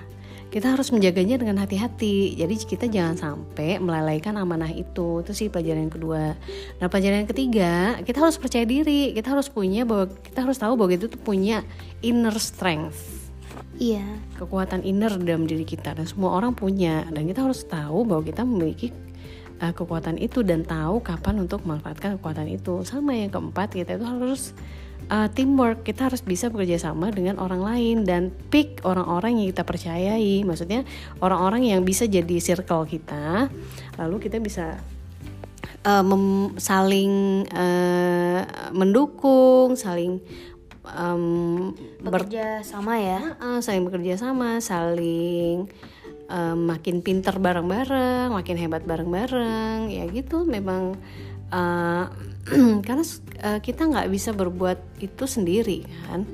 kita 0.48 0.74
harus 0.74 0.96
menjaganya 0.96 1.36
dengan 1.36 1.60
hati-hati. 1.60 2.40
Jadi 2.40 2.56
kita 2.56 2.88
jangan 2.88 3.20
sampai 3.20 3.84
melalaikan 3.84 4.40
amanah 4.40 4.72
itu. 4.72 5.20
Itu 5.20 5.36
sih 5.36 5.52
pelajaran 5.52 5.92
yang 5.92 5.94
kedua. 5.94 6.40
Nah, 6.80 6.88
pelajaran 6.88 7.28
yang 7.28 7.30
ketiga, 7.36 8.00
kita 8.02 8.24
harus 8.24 8.40
percaya 8.40 8.64
diri. 8.64 9.12
Kita 9.12 9.36
harus 9.36 9.52
punya 9.52 9.84
bahwa 9.84 10.08
kita 10.24 10.40
harus 10.48 10.56
tahu 10.56 10.80
bahwa 10.80 10.90
kita 10.96 11.12
tuh 11.12 11.20
punya 11.20 11.68
inner 12.00 12.34
strength. 12.40 13.28
iya 13.80 14.04
Kekuatan 14.40 14.88
inner 14.88 15.12
dalam 15.20 15.48
diri 15.48 15.64
kita 15.64 15.96
dan 15.96 16.08
semua 16.08 16.36
orang 16.36 16.56
punya 16.56 17.08
dan 17.12 17.28
kita 17.28 17.44
harus 17.44 17.64
tahu 17.64 18.04
bahwa 18.08 18.24
kita 18.24 18.44
memiliki 18.48 18.92
uh, 19.60 19.76
kekuatan 19.76 20.16
itu 20.16 20.44
dan 20.48 20.64
tahu 20.64 21.04
kapan 21.04 21.44
untuk 21.44 21.68
memanfaatkan 21.68 22.18
kekuatan 22.18 22.48
itu. 22.50 22.88
Sama 22.88 23.14
yang 23.20 23.30
keempat, 23.30 23.76
kita 23.76 24.00
itu 24.00 24.08
harus 24.08 24.56
uh, 25.08 25.32
teamwork. 25.32 25.88
Kita 25.88 26.12
harus 26.12 26.20
bisa 26.20 26.52
bekerja 26.52 26.76
sama 26.76 27.08
dengan 27.10 27.40
orang 27.40 27.64
lain 27.64 27.98
dan 28.04 28.36
pick 28.52 28.84
orang-orang 28.84 29.40
yang 29.40 29.48
kita 29.56 29.64
percayai. 29.64 30.44
Maksudnya 30.44 30.84
orang-orang 31.24 31.72
yang 31.72 31.88
bisa 31.88 32.04
jadi 32.04 32.38
circle 32.44 32.84
kita. 32.84 33.48
Lalu 33.96 34.16
kita 34.20 34.44
bisa 34.44 34.80
uh, 35.88 36.04
mem- 36.04 36.60
saling 36.60 37.46
uh, 37.56 38.42
mendukung 38.76 39.80
saling 39.80 40.20
um, 40.84 41.72
bekerja 42.04 42.66
sama 42.68 43.00
ya? 43.00 43.40
Uh, 43.40 43.60
saling 43.64 43.88
bekerja 43.88 44.20
sama 44.20 44.60
saling 44.60 45.72
uh, 46.28 46.56
makin 46.56 47.00
pinter 47.00 47.36
bareng-bareng 47.40 48.32
makin 48.36 48.56
hebat 48.60 48.84
bareng-bareng. 48.84 49.92
Ya 49.92 50.04
gitu 50.12 50.44
memang 50.44 51.00
uh, 51.54 52.06
karena 52.86 53.04
uh, 53.46 53.60
kita 53.62 53.86
nggak 53.90 54.08
bisa 54.10 54.34
berbuat 54.34 55.02
itu 55.04 55.24
sendiri 55.30 55.86
kan? 56.10 56.26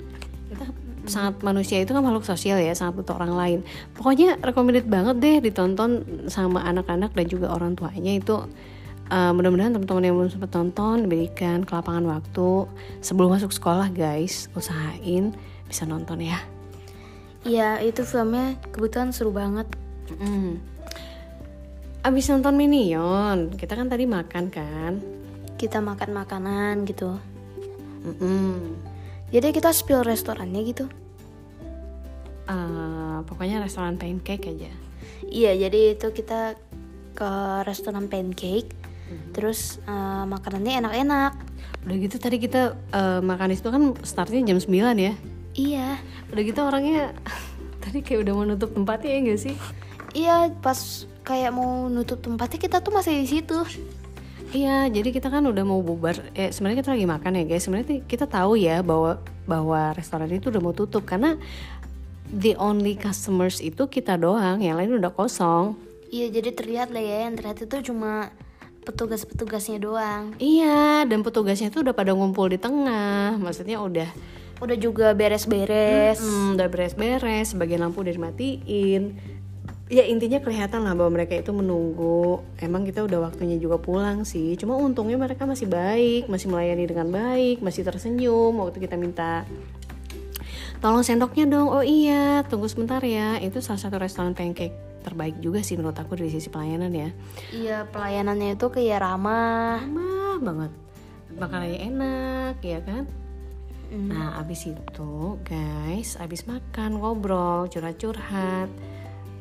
Kita 0.52 0.66
sangat 1.06 1.42
manusia 1.46 1.82
itu 1.82 1.94
kan 1.94 2.02
makhluk 2.02 2.26
sosial 2.26 2.58
ya 2.58 2.74
sangat 2.74 3.02
butuh 3.02 3.16
orang 3.18 3.34
lain. 3.34 3.60
Pokoknya 3.94 4.42
recommended 4.42 4.90
banget 4.90 5.16
deh 5.22 5.38
ditonton 5.42 6.04
sama 6.30 6.66
anak-anak 6.66 7.14
dan 7.14 7.26
juga 7.30 7.54
orang 7.54 7.78
tuanya 7.78 8.18
itu. 8.18 8.46
Uh, 9.06 9.30
mudah-mudahan 9.38 9.70
teman-teman 9.70 10.02
yang 10.02 10.18
belum 10.18 10.32
sempat 10.34 10.50
tonton 10.50 11.06
diberikan 11.06 11.62
kelapangan 11.62 12.10
waktu. 12.10 12.66
Sebelum 13.06 13.38
masuk 13.38 13.54
sekolah 13.54 13.94
guys 13.94 14.50
usahain 14.58 15.38
bisa 15.70 15.86
nonton 15.86 16.26
ya. 16.26 16.42
Iya 17.46 17.86
itu 17.86 18.02
filmnya 18.02 18.58
kebetulan 18.74 19.14
seru 19.14 19.30
banget. 19.30 19.70
Mm. 20.18 20.75
Abis 22.06 22.30
nonton 22.30 22.54
Minion 22.54 23.50
kita 23.58 23.74
kan 23.74 23.90
tadi 23.90 24.06
makan 24.06 24.54
kan? 24.54 25.02
Kita 25.58 25.82
makan 25.82 26.14
makanan 26.14 26.86
gitu. 26.86 27.18
Mm 28.06 28.16
-mm. 28.22 28.54
jadi 29.34 29.50
kita 29.50 29.74
spill 29.74 30.06
restorannya 30.06 30.62
gitu. 30.62 30.86
Uh, 32.46 33.26
pokoknya 33.26 33.58
restoran 33.58 33.98
pancake 33.98 34.54
aja. 34.54 34.70
Iya 35.26 35.58
jadi 35.66 35.98
itu 35.98 36.14
kita 36.14 36.54
ke 37.18 37.32
restoran 37.66 38.06
pancake 38.06 38.70
mm-hmm. 38.70 39.34
terus 39.34 39.82
uh, 39.90 40.30
makanannya 40.30 40.86
enak-enak. 40.86 41.34
Udah 41.90 41.96
gitu 41.98 42.22
tadi 42.22 42.38
kita 42.38 42.78
uh, 42.94 43.26
makan 43.26 43.58
itu 43.58 43.66
kan 43.66 43.98
startnya 44.06 44.54
jam 44.54 44.62
9 44.62 44.70
ya? 45.02 45.14
Iya. 45.58 45.98
Udah 46.30 46.44
gitu 46.46 46.62
orangnya 46.62 47.18
tadi 47.82 48.06
kayak 48.06 48.30
udah 48.30 48.34
mau 48.38 48.46
nutup 48.46 48.70
tempatnya 48.78 49.10
ya 49.10 49.20
gak 49.34 49.42
sih 49.42 49.58
iya 50.16 50.50
pas 50.64 51.04
kayak 51.28 51.52
mau 51.52 51.92
nutup 51.92 52.24
tempatnya 52.24 52.58
kita 52.58 52.80
tuh 52.80 52.96
masih 52.96 53.20
di 53.20 53.28
situ 53.28 53.60
Iya, 54.56 54.88
jadi 54.88 55.12
kita 55.12 55.28
kan 55.28 55.44
udah 55.44 55.68
mau 55.68 55.84
bubar. 55.84 56.16
Eh, 56.32 56.48
sebenarnya 56.48 56.80
kita 56.80 56.96
lagi 56.96 57.08
makan 57.10 57.32
ya, 57.36 57.44
guys. 57.44 57.68
Sebenarnya 57.68 58.08
kita 58.08 58.24
tahu 58.24 58.56
ya 58.56 58.80
bahwa 58.80 59.20
bahwa 59.44 59.92
restoran 59.92 60.32
itu 60.32 60.48
udah 60.48 60.62
mau 60.64 60.72
tutup 60.72 61.04
karena 61.04 61.36
the 62.32 62.56
only 62.56 62.96
customers 62.96 63.60
itu 63.60 63.84
kita 63.92 64.16
doang, 64.16 64.64
yang 64.64 64.80
lain 64.80 64.96
udah 64.96 65.12
kosong. 65.12 65.76
Iya, 66.08 66.40
jadi 66.40 66.56
terlihat 66.56 66.96
lah 66.96 67.04
ya, 67.04 67.18
yang 67.28 67.36
terlihat 67.36 67.68
itu 67.68 67.92
cuma 67.92 68.32
petugas-petugasnya 68.88 69.82
doang. 69.82 70.38
Iya, 70.40 71.04
dan 71.04 71.20
petugasnya 71.26 71.68
itu 71.68 71.84
udah 71.84 71.92
pada 71.92 72.16
ngumpul 72.16 72.48
di 72.48 72.62
tengah. 72.62 73.36
Maksudnya 73.36 73.82
udah 73.84 74.08
udah 74.64 74.78
juga 74.80 75.12
beres-beres. 75.12 76.24
Hmm, 76.24 76.56
udah 76.56 76.72
beres-beres, 76.72 77.52
sebagian 77.52 77.84
lampu 77.84 78.08
udah 78.08 78.14
dimatiin 78.16 79.35
ya 79.86 80.02
intinya 80.02 80.42
kelihatan 80.42 80.82
lah 80.82 80.98
bahwa 80.98 81.22
mereka 81.22 81.38
itu 81.38 81.54
menunggu. 81.54 82.42
Emang 82.58 82.86
kita 82.86 83.06
udah 83.06 83.30
waktunya 83.30 83.62
juga 83.62 83.78
pulang 83.78 84.26
sih. 84.26 84.58
Cuma 84.58 84.78
untungnya 84.78 85.18
mereka 85.18 85.46
masih 85.46 85.70
baik 85.70 86.26
masih 86.26 86.50
melayani 86.50 86.86
dengan 86.90 87.08
baik 87.10 87.62
masih 87.62 87.86
tersenyum 87.86 88.58
waktu 88.58 88.82
kita 88.82 88.98
minta 88.98 89.46
tolong 90.82 91.06
sendoknya 91.06 91.46
dong. 91.46 91.70
Oh 91.70 91.86
iya 91.86 92.42
tunggu 92.50 92.66
sebentar 92.66 93.02
ya. 93.06 93.38
Itu 93.38 93.62
salah 93.62 93.82
satu 93.82 94.02
restoran 94.02 94.34
pancake 94.34 95.04
terbaik 95.06 95.38
juga 95.38 95.62
sih 95.62 95.78
menurut 95.78 95.98
aku 96.02 96.18
dari 96.18 96.34
sisi 96.34 96.50
pelayanan 96.50 96.90
ya. 96.90 97.10
Iya 97.54 97.78
pelayanannya 97.94 98.58
itu 98.58 98.68
kayak 98.74 99.06
ramah. 99.06 99.86
Ramah 99.86 100.38
banget. 100.42 100.72
Makanannya 101.36 101.80
enak 101.94 102.58
ya 102.66 102.82
kan? 102.82 103.06
Mm. 103.86 104.10
nah 104.10 104.42
abis 104.42 104.74
itu 104.74 105.38
guys 105.46 106.18
abis 106.18 106.50
makan 106.50 106.98
ngobrol 106.98 107.70
curhat-curhat 107.70 108.66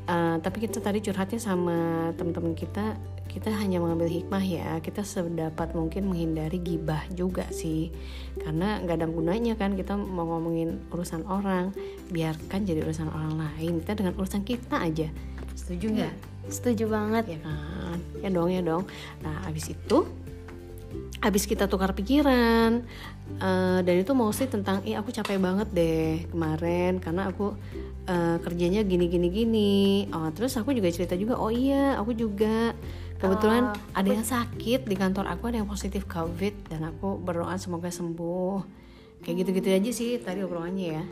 uh, 0.08 0.36
tapi 0.40 0.64
kita 0.64 0.80
tadi 0.80 1.04
curhatnya 1.04 1.40
sama 1.40 2.10
teman-teman 2.16 2.56
kita 2.56 2.96
kita 3.34 3.50
hanya 3.50 3.82
mengambil 3.82 4.06
hikmah 4.06 4.44
ya. 4.46 4.78
Kita 4.78 5.02
sedapat 5.02 5.74
mungkin 5.74 6.06
menghindari 6.06 6.62
gibah 6.62 7.02
juga 7.10 7.50
sih. 7.50 7.90
Karena 8.38 8.78
nggak 8.78 9.02
ada 9.02 9.08
gunanya 9.10 9.58
kan 9.58 9.74
kita 9.74 9.98
mau 9.98 10.22
ngomongin 10.28 10.78
urusan 10.94 11.26
orang 11.26 11.74
biarkan 12.14 12.62
jadi 12.62 12.86
urusan 12.86 13.10
orang 13.10 13.34
lain. 13.34 13.82
Kita 13.82 13.98
dengan 13.98 14.14
urusan 14.14 14.46
kita 14.46 14.78
aja. 14.78 15.10
Setuju 15.58 15.86
nggak? 15.98 16.14
Setuju 16.46 16.84
banget. 16.86 17.34
Ya 17.34 17.38
kan? 17.42 17.98
Ya 18.22 18.28
dong 18.30 18.54
ya 18.54 18.62
dong. 18.62 18.86
Nah 19.26 19.50
abis 19.50 19.74
itu 19.74 20.06
habis 21.24 21.48
kita 21.48 21.64
tukar 21.64 21.96
pikiran 21.96 22.84
uh, 23.40 23.80
dan 23.80 23.94
itu 23.96 24.12
mostly 24.12 24.44
tentang 24.44 24.84
ih 24.84 24.92
aku 25.00 25.08
capek 25.08 25.40
banget 25.40 25.68
deh 25.72 26.28
kemarin 26.28 27.00
karena 27.00 27.32
aku 27.32 27.56
uh, 28.04 28.37
kerjanya 28.44 28.84
gini 28.84 29.08
gini 29.08 29.28
gini. 29.32 29.74
Oh 30.12 30.28
terus 30.37 30.52
aku 30.60 30.76
juga 30.76 30.92
cerita 30.92 31.16
juga 31.16 31.40
oh 31.40 31.48
iya 31.48 31.96
aku 31.96 32.12
juga. 32.12 32.76
Kebetulan 33.16 33.72
uh, 33.72 33.96
ada 33.96 34.10
yang 34.12 34.26
sakit 34.26 34.84
di 34.84 34.96
kantor 35.00 35.24
aku 35.32 35.48
ada 35.48 35.64
yang 35.64 35.70
positif 35.70 36.04
covid 36.04 36.52
dan 36.68 36.84
aku 36.84 37.16
berdoa 37.16 37.56
semoga 37.56 37.88
sembuh. 37.88 38.60
Kayak 39.24 39.34
gitu 39.40 39.50
gitu 39.56 39.68
aja 39.72 39.90
sih 39.96 40.10
tadi 40.20 40.44
obrolannya 40.44 41.00
ya. 41.00 41.04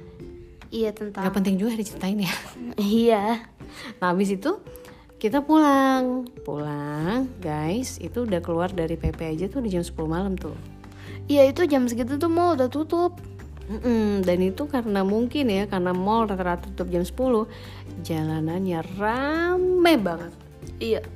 Iya 0.72 0.90
tentang 0.92 1.24
gak 1.24 1.36
penting 1.40 1.56
juga 1.56 1.72
diceritain 1.72 2.20
ya. 2.20 2.34
Iya. 2.76 3.24
Nah 3.96 4.12
habis 4.12 4.28
itu 4.28 4.60
kita 5.22 5.38
pulang. 5.38 6.26
Pulang 6.42 7.30
guys 7.38 8.02
itu 8.02 8.26
udah 8.26 8.42
keluar 8.42 8.74
dari 8.74 8.98
PP 8.98 9.38
aja 9.38 9.46
tuh 9.46 9.62
di 9.62 9.70
jam 9.70 9.86
10 9.86 9.94
malam 10.10 10.34
tuh. 10.34 10.58
Iya 11.30 11.46
itu 11.46 11.62
jam 11.70 11.86
segitu 11.86 12.18
tuh 12.18 12.26
mall 12.26 12.58
udah 12.58 12.66
tutup. 12.66 13.14
Mm-mm, 13.70 14.26
dan 14.26 14.42
itu 14.42 14.66
karena 14.66 15.06
mungkin 15.06 15.46
ya 15.46 15.70
karena 15.70 15.94
mall 15.94 16.26
rata-rata 16.26 16.66
tutup 16.74 16.90
jam 16.90 17.06
10 17.06 17.46
jalanannya 18.02 18.82
rame 18.98 19.94
banget. 19.94 20.34
Iya. 20.82 21.06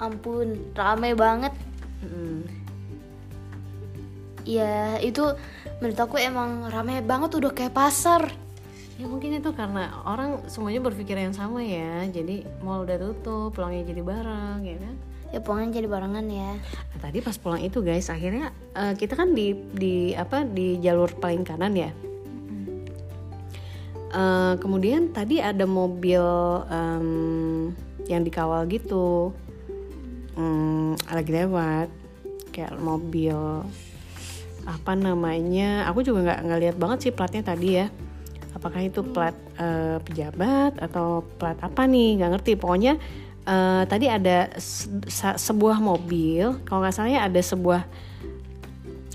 Ampun 0.00 0.72
rame 0.72 1.12
banget. 1.12 1.52
Iya 4.48 4.96
mm. 4.96 5.04
itu 5.04 5.24
menurut 5.84 6.00
aku 6.00 6.16
emang 6.16 6.72
rame 6.72 7.04
banget 7.04 7.36
udah 7.36 7.52
kayak 7.52 7.76
pasar 7.76 8.32
ya 8.94 9.06
mungkin 9.10 9.34
itu 9.34 9.50
karena 9.50 9.90
orang 10.06 10.46
semuanya 10.46 10.78
berpikir 10.78 11.18
yang 11.18 11.34
sama 11.34 11.60
ya. 11.62 12.06
Jadi 12.06 12.46
mall 12.62 12.86
udah 12.86 12.96
tutup 12.98 13.50
pulangnya 13.54 13.90
jadi 13.90 14.02
bareng 14.06 14.60
ya 14.62 14.76
kan? 14.78 14.94
Ya 15.34 15.38
pulangnya 15.42 15.82
jadi 15.82 15.88
barengan 15.90 16.26
ya. 16.30 16.50
Nah, 16.62 16.98
tadi 17.02 17.18
pas 17.18 17.34
pulang 17.34 17.58
itu 17.58 17.82
guys 17.82 18.06
akhirnya 18.06 18.54
uh, 18.78 18.94
kita 18.94 19.18
kan 19.18 19.34
di 19.34 19.58
di 19.74 20.14
apa 20.14 20.46
di 20.46 20.78
jalur 20.78 21.10
paling 21.18 21.42
kanan 21.42 21.74
ya? 21.74 21.90
Uh, 24.14 24.54
kemudian 24.62 25.10
tadi 25.10 25.42
ada 25.42 25.66
mobil 25.66 26.22
um, 26.70 27.74
yang 28.06 28.22
dikawal 28.22 28.62
gitu. 28.70 29.34
Um, 30.38 30.94
lagi 31.10 31.34
lewat. 31.34 31.90
Kayak 32.54 32.78
mobil 32.78 33.34
apa 34.62 34.92
namanya? 34.94 35.90
Aku 35.90 36.06
juga 36.06 36.30
nggak 36.30 36.40
ngeliat 36.46 36.76
banget 36.78 37.10
sih 37.10 37.12
platnya 37.12 37.42
tadi 37.42 37.82
ya 37.82 37.90
apakah 38.64 38.80
itu 38.80 39.04
plat 39.04 39.36
uh, 39.60 40.00
pejabat 40.00 40.80
atau 40.80 41.20
plat 41.36 41.60
apa 41.60 41.84
nih 41.84 42.16
nggak 42.16 42.30
ngerti. 42.32 42.52
Pokoknya 42.56 42.96
uh, 43.44 43.84
tadi 43.84 44.08
ada 44.08 44.48
se 44.56 44.88
sebuah 45.36 45.84
mobil 45.84 46.64
kalau 46.64 46.80
nggak 46.80 46.96
salah 46.96 47.12
ya 47.12 47.28
ada 47.28 47.44
sebuah 47.44 47.84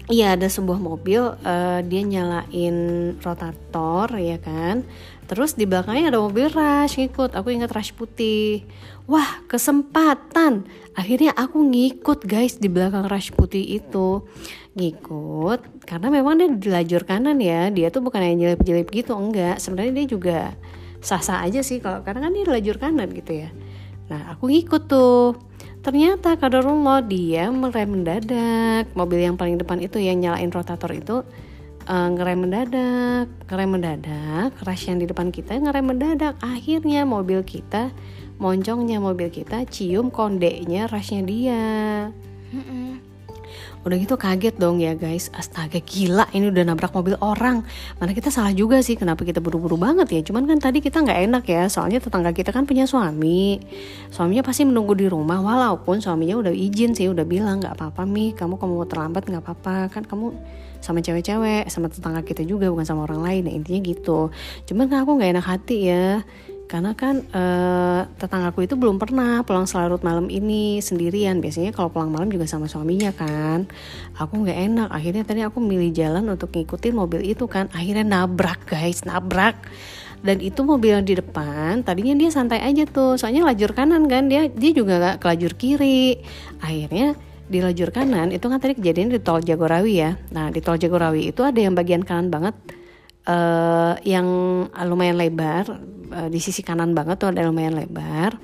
Iya 0.10 0.34
ada 0.34 0.50
sebuah 0.50 0.82
mobil 0.82 1.22
uh, 1.22 1.80
dia 1.86 2.02
nyalain 2.02 2.78
rotator 3.22 4.10
ya 4.18 4.42
kan? 4.42 4.82
Terus 5.30 5.54
di 5.54 5.70
belakangnya 5.70 6.10
ada 6.10 6.18
mobil 6.18 6.50
rush 6.50 6.98
ngikut 6.98 7.38
Aku 7.38 7.54
ingat 7.54 7.70
rush 7.70 7.94
putih. 7.94 8.66
Wah 9.06 9.46
kesempatan. 9.46 10.66
Akhirnya 10.98 11.38
aku 11.38 11.62
ngikut 11.62 12.26
guys 12.26 12.58
di 12.58 12.74
belakang 12.74 13.06
rush 13.06 13.30
putih 13.38 13.62
itu. 13.62 14.26
Ngikut 14.74 15.86
Karena 15.86 16.10
memang 16.10 16.42
dia 16.42 16.50
di 16.58 16.70
lajur 16.74 17.06
kanan 17.06 17.38
ya. 17.38 17.70
Dia 17.70 17.94
tuh 17.94 18.02
bukan 18.02 18.26
yang 18.26 18.38
jelip-jelip 18.42 18.90
gitu 18.90 19.14
Enggak. 19.14 19.62
Sebenarnya 19.62 19.94
dia 19.94 20.08
juga 20.10 20.40
sah-sah 21.06 21.46
aja 21.46 21.62
sih 21.62 21.78
kalau 21.78 22.02
Karena 22.02 22.26
kan 22.26 22.34
dia 22.34 22.50
di 22.50 22.54
lajur 22.58 22.82
kanan 22.82 23.14
gitu 23.14 23.46
ya. 23.46 23.54
Nah 24.10 24.34
aku 24.34 24.50
ngikut 24.50 24.90
tuh 24.90 25.38
Ternyata 25.80 26.36
kadarullah 26.36 27.00
dia 27.04 27.48
merem 27.50 28.00
mendadak. 28.00 28.92
Mobil 28.94 29.24
yang 29.24 29.40
paling 29.40 29.56
depan 29.56 29.80
itu 29.80 29.98
yang 30.00 30.20
nyalain 30.20 30.52
rotator 30.52 30.92
itu 30.92 31.24
uh, 31.88 32.08
ngerem 32.12 32.46
mendadak 32.46 33.32
Ngerem 33.48 33.70
mendadak. 33.80 34.50
Crash 34.60 34.92
yang 34.92 35.00
di 35.00 35.08
depan 35.08 35.32
kita 35.32 35.56
ngerem 35.56 35.96
mendadak. 35.96 36.36
Akhirnya 36.44 37.08
mobil 37.08 37.42
kita 37.48 37.92
Moncongnya 38.40 39.04
mobil 39.04 39.28
kita 39.28 39.68
cium 39.68 40.08
kondeknya 40.08 40.88
rushnya 40.88 41.28
dia. 41.28 41.68
-mm 42.56 43.09
udah 43.88 43.96
gitu 43.96 44.20
kaget 44.20 44.56
dong 44.60 44.84
ya 44.84 44.96
guys. 44.96 45.32
Astaga 45.32 45.80
gila 45.80 46.28
ini 46.36 46.52
udah 46.52 46.64
nabrak 46.68 46.92
mobil 46.92 47.16
orang. 47.24 47.64
Mana 47.98 48.12
kita 48.12 48.28
salah 48.28 48.52
juga 48.52 48.84
sih 48.84 49.00
kenapa 49.00 49.24
kita 49.24 49.40
buru-buru 49.40 49.80
banget 49.80 50.12
ya? 50.12 50.22
Cuman 50.26 50.46
kan 50.46 50.60
tadi 50.60 50.84
kita 50.84 51.00
nggak 51.00 51.20
enak 51.32 51.44
ya 51.48 51.64
soalnya 51.72 52.04
tetangga 52.04 52.36
kita 52.36 52.52
kan 52.52 52.68
punya 52.68 52.84
suami. 52.84 53.60
Suaminya 54.12 54.44
pasti 54.44 54.68
menunggu 54.68 54.94
di 55.00 55.08
rumah 55.08 55.40
walaupun 55.40 56.04
suaminya 56.04 56.36
udah 56.40 56.52
izin 56.52 56.92
sih 56.92 57.08
udah 57.08 57.24
bilang 57.24 57.64
nggak 57.64 57.80
apa-apa 57.80 58.04
mi. 58.04 58.36
Kamu 58.36 58.60
kamu 58.60 58.74
mau 58.84 58.88
terlambat 58.88 59.24
nggak 59.28 59.44
apa-apa. 59.44 59.88
Kan 59.90 60.04
kamu 60.04 60.36
sama 60.80 61.04
cewek-cewek 61.04 61.68
sama 61.68 61.92
tetangga 61.92 62.24
kita 62.24 62.44
juga 62.44 62.68
bukan 62.68 62.84
sama 62.84 63.08
orang 63.08 63.24
lain. 63.24 63.48
Ya 63.48 63.54
intinya 63.56 63.80
gitu. 63.84 64.32
Cuman 64.68 64.92
kan 64.92 65.08
aku 65.08 65.16
nggak 65.16 65.32
enak 65.40 65.46
hati 65.48 65.78
ya 65.88 66.24
karena 66.70 66.94
kan 66.94 67.26
uh, 67.34 68.06
tetanggaku 68.22 68.70
itu 68.70 68.78
belum 68.78 69.02
pernah 69.02 69.42
pulang 69.42 69.66
selarut 69.66 70.06
malam 70.06 70.30
ini 70.30 70.78
sendirian. 70.86 71.42
Biasanya 71.42 71.74
kalau 71.74 71.90
pulang 71.90 72.14
malam 72.14 72.30
juga 72.30 72.46
sama 72.46 72.70
suaminya 72.70 73.10
kan. 73.10 73.66
Aku 74.14 74.46
nggak 74.46 74.60
enak. 74.70 74.90
Akhirnya 74.94 75.26
tadi 75.26 75.42
aku 75.42 75.58
milih 75.58 75.90
jalan 75.90 76.30
untuk 76.30 76.54
ngikutin 76.54 76.94
mobil 76.94 77.26
itu 77.26 77.50
kan. 77.50 77.74
Akhirnya 77.74 78.06
nabrak 78.06 78.70
guys 78.70 79.02
nabrak. 79.02 79.58
Dan 80.22 80.46
itu 80.46 80.62
mobil 80.62 80.94
yang 80.94 81.10
di 81.10 81.18
depan 81.18 81.82
tadinya 81.82 82.14
dia 82.14 82.30
santai 82.30 82.62
aja 82.62 82.86
tuh. 82.86 83.18
Soalnya 83.18 83.50
lajur 83.50 83.74
kanan 83.74 84.06
kan 84.06 84.30
dia 84.30 84.46
dia 84.54 84.70
juga 84.70 85.02
gak 85.02 85.26
ke 85.26 85.26
lajur 85.26 85.58
kiri. 85.58 86.22
Akhirnya 86.62 87.18
di 87.50 87.66
lajur 87.66 87.90
kanan 87.90 88.30
itu 88.30 88.46
kan 88.46 88.62
tadi 88.62 88.78
kejadian 88.78 89.10
di 89.10 89.18
tol 89.18 89.42
Jagorawi 89.42 90.06
ya. 90.06 90.22
Nah 90.30 90.54
di 90.54 90.62
tol 90.62 90.78
Jagorawi 90.78 91.34
itu 91.34 91.42
ada 91.42 91.58
yang 91.58 91.74
bagian 91.74 92.06
kanan 92.06 92.30
banget 92.30 92.54
uh, 93.30 93.94
yang 94.02 94.28
lumayan 94.74 95.18
lebar 95.22 95.70
uh, 96.10 96.28
di 96.28 96.42
sisi 96.42 96.66
kanan 96.66 96.98
banget 96.98 97.22
tuh 97.22 97.30
ada 97.30 97.46
lumayan 97.46 97.78
lebar. 97.78 98.36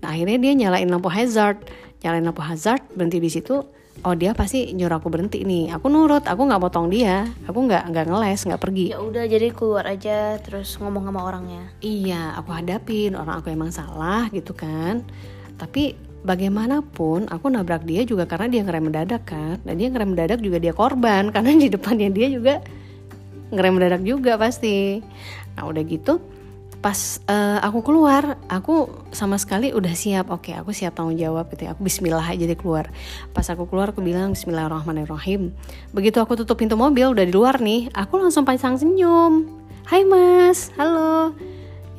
Nah 0.00 0.08
akhirnya 0.16 0.40
dia 0.40 0.52
nyalain 0.56 0.88
lampu 0.88 1.12
hazard, 1.12 1.60
nyalain 2.00 2.24
lampu 2.24 2.40
hazard 2.40 2.82
berhenti 2.96 3.20
di 3.20 3.30
situ. 3.30 3.60
Oh 4.00 4.16
dia 4.16 4.32
pasti 4.32 4.72
nyuruh 4.72 4.96
aku 4.96 5.12
berhenti 5.12 5.44
nih. 5.44 5.76
Aku 5.76 5.92
nurut, 5.92 6.24
aku 6.24 6.48
nggak 6.48 6.62
potong 6.64 6.88
dia, 6.88 7.28
aku 7.44 7.68
nggak 7.68 7.92
nggak 7.92 8.06
ngeles, 8.08 8.40
nggak 8.48 8.62
pergi. 8.62 8.86
Ya 8.96 9.04
udah 9.04 9.28
jadi 9.28 9.52
keluar 9.52 9.84
aja 9.84 10.40
terus 10.40 10.80
ngomong 10.80 11.04
sama 11.04 11.20
orangnya. 11.20 11.68
Iya, 11.84 12.32
aku 12.40 12.48
hadapin 12.56 13.12
orang 13.12 13.44
aku 13.44 13.52
emang 13.52 13.68
salah 13.68 14.32
gitu 14.32 14.56
kan. 14.56 15.04
Tapi 15.60 15.92
bagaimanapun 16.24 17.28
aku 17.28 17.52
nabrak 17.52 17.84
dia 17.84 18.08
juga 18.08 18.24
karena 18.24 18.48
dia 18.48 18.64
ngerem 18.64 18.88
mendadak 18.88 19.22
kan. 19.28 19.60
Dan 19.68 19.76
dia 19.76 19.92
ngerem 19.92 20.16
mendadak 20.16 20.40
juga 20.40 20.56
dia 20.56 20.72
korban 20.72 21.28
karena 21.36 21.52
di 21.60 21.68
depannya 21.68 22.08
dia 22.08 22.32
juga 22.32 22.64
ngerem 23.50 23.76
mendadak 23.76 24.02
juga 24.06 24.38
pasti. 24.38 25.02
Nah 25.58 25.66
udah 25.66 25.82
gitu 25.86 26.22
pas 26.80 27.20
uh, 27.28 27.60
aku 27.60 27.84
keluar 27.84 28.40
aku 28.48 28.88
sama 29.12 29.36
sekali 29.36 29.70
udah 29.76 29.92
siap. 29.92 30.32
Oke 30.32 30.56
aku 30.56 30.72
siap 30.72 30.96
tanggung 30.96 31.20
jawab 31.20 31.52
gitu 31.52 31.68
ya. 31.68 31.76
Aku 31.76 31.84
Bismillah 31.84 32.24
aja 32.24 32.40
deh 32.40 32.56
keluar. 32.56 32.88
Pas 33.36 33.44
aku 33.52 33.68
keluar 33.68 33.92
aku 33.92 34.00
bilang 34.00 34.32
Bismillahirrahmanirrahim. 34.32 35.52
Begitu 35.92 36.18
aku 36.18 36.40
tutup 36.40 36.56
pintu 36.56 36.80
mobil 36.80 37.12
udah 37.12 37.24
di 37.24 37.32
luar 37.36 37.60
nih 37.60 37.92
aku 37.92 38.16
langsung 38.16 38.48
pasang 38.48 38.80
senyum. 38.80 39.44
Hai 39.84 40.08
mas. 40.08 40.72
Halo. 40.80 41.36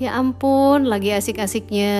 Ya 0.02 0.18
ampun 0.18 0.90
lagi 0.90 1.14
asik-asiknya 1.14 1.94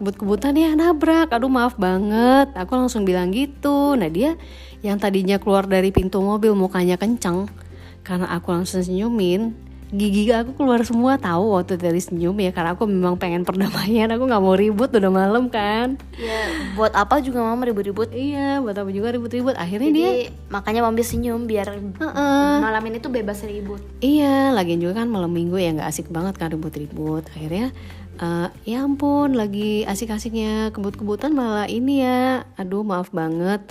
kebut-kebutan 0.00 0.56
ya 0.56 0.72
nabrak. 0.72 1.28
Aduh 1.28 1.52
maaf 1.52 1.76
banget. 1.76 2.56
Aku 2.56 2.72
langsung 2.72 3.04
bilang 3.04 3.36
gitu. 3.36 4.00
Nah 4.00 4.08
dia 4.08 4.40
yang 4.80 4.96
tadinya 4.96 5.36
keluar 5.36 5.68
dari 5.68 5.92
pintu 5.92 6.24
mobil 6.24 6.56
mukanya 6.56 6.96
kenceng 6.96 7.52
karena 8.04 8.28
aku 8.30 8.52
langsung 8.52 8.84
senyumin 8.84 9.56
gigi 9.94 10.26
aku 10.34 10.58
keluar 10.58 10.82
semua 10.82 11.14
tahu 11.14 11.54
waktu 11.54 11.78
dari 11.78 12.02
senyum 12.02 12.34
ya 12.42 12.50
karena 12.50 12.74
aku 12.74 12.82
memang 12.90 13.14
pengen 13.14 13.46
perdamaian 13.46 14.10
aku 14.10 14.26
nggak 14.26 14.42
mau 14.42 14.58
ribut 14.58 14.90
udah 14.90 15.12
malam 15.12 15.46
kan. 15.46 15.94
Ya 16.18 16.50
buat 16.74 16.90
apa 16.98 17.22
juga 17.22 17.46
mama 17.46 17.62
ribut-ribut? 17.62 18.10
Iya 18.10 18.58
buat 18.58 18.74
apa 18.74 18.90
juga 18.90 19.14
ribut-ribut. 19.14 19.54
Akhirnya 19.54 19.94
Jadi, 19.94 20.00
dia 20.02 20.10
makanya 20.50 20.82
mama 20.82 20.98
senyum 20.98 21.46
biar 21.46 21.70
uh 21.70 22.06
-uh. 22.10 22.52
malam 22.58 22.82
ini 22.90 22.98
tuh 22.98 23.14
bebas 23.14 23.46
ribut. 23.46 23.78
Iya 24.02 24.50
lagi 24.50 24.74
juga 24.82 25.04
kan 25.04 25.06
malam 25.06 25.30
minggu 25.30 25.62
ya 25.62 25.70
nggak 25.78 25.86
asik 25.86 26.10
banget 26.10 26.34
kan 26.42 26.50
ribut-ribut. 26.50 27.30
Akhirnya 27.30 27.70
uh, 28.18 28.50
ya 28.66 28.82
ampun 28.82 29.38
lagi 29.38 29.86
asik-asiknya 29.86 30.74
kebut-kebutan 30.74 31.30
malah 31.30 31.70
ini 31.70 32.02
ya. 32.02 32.42
Aduh 32.58 32.82
maaf 32.82 33.14
banget 33.14 33.62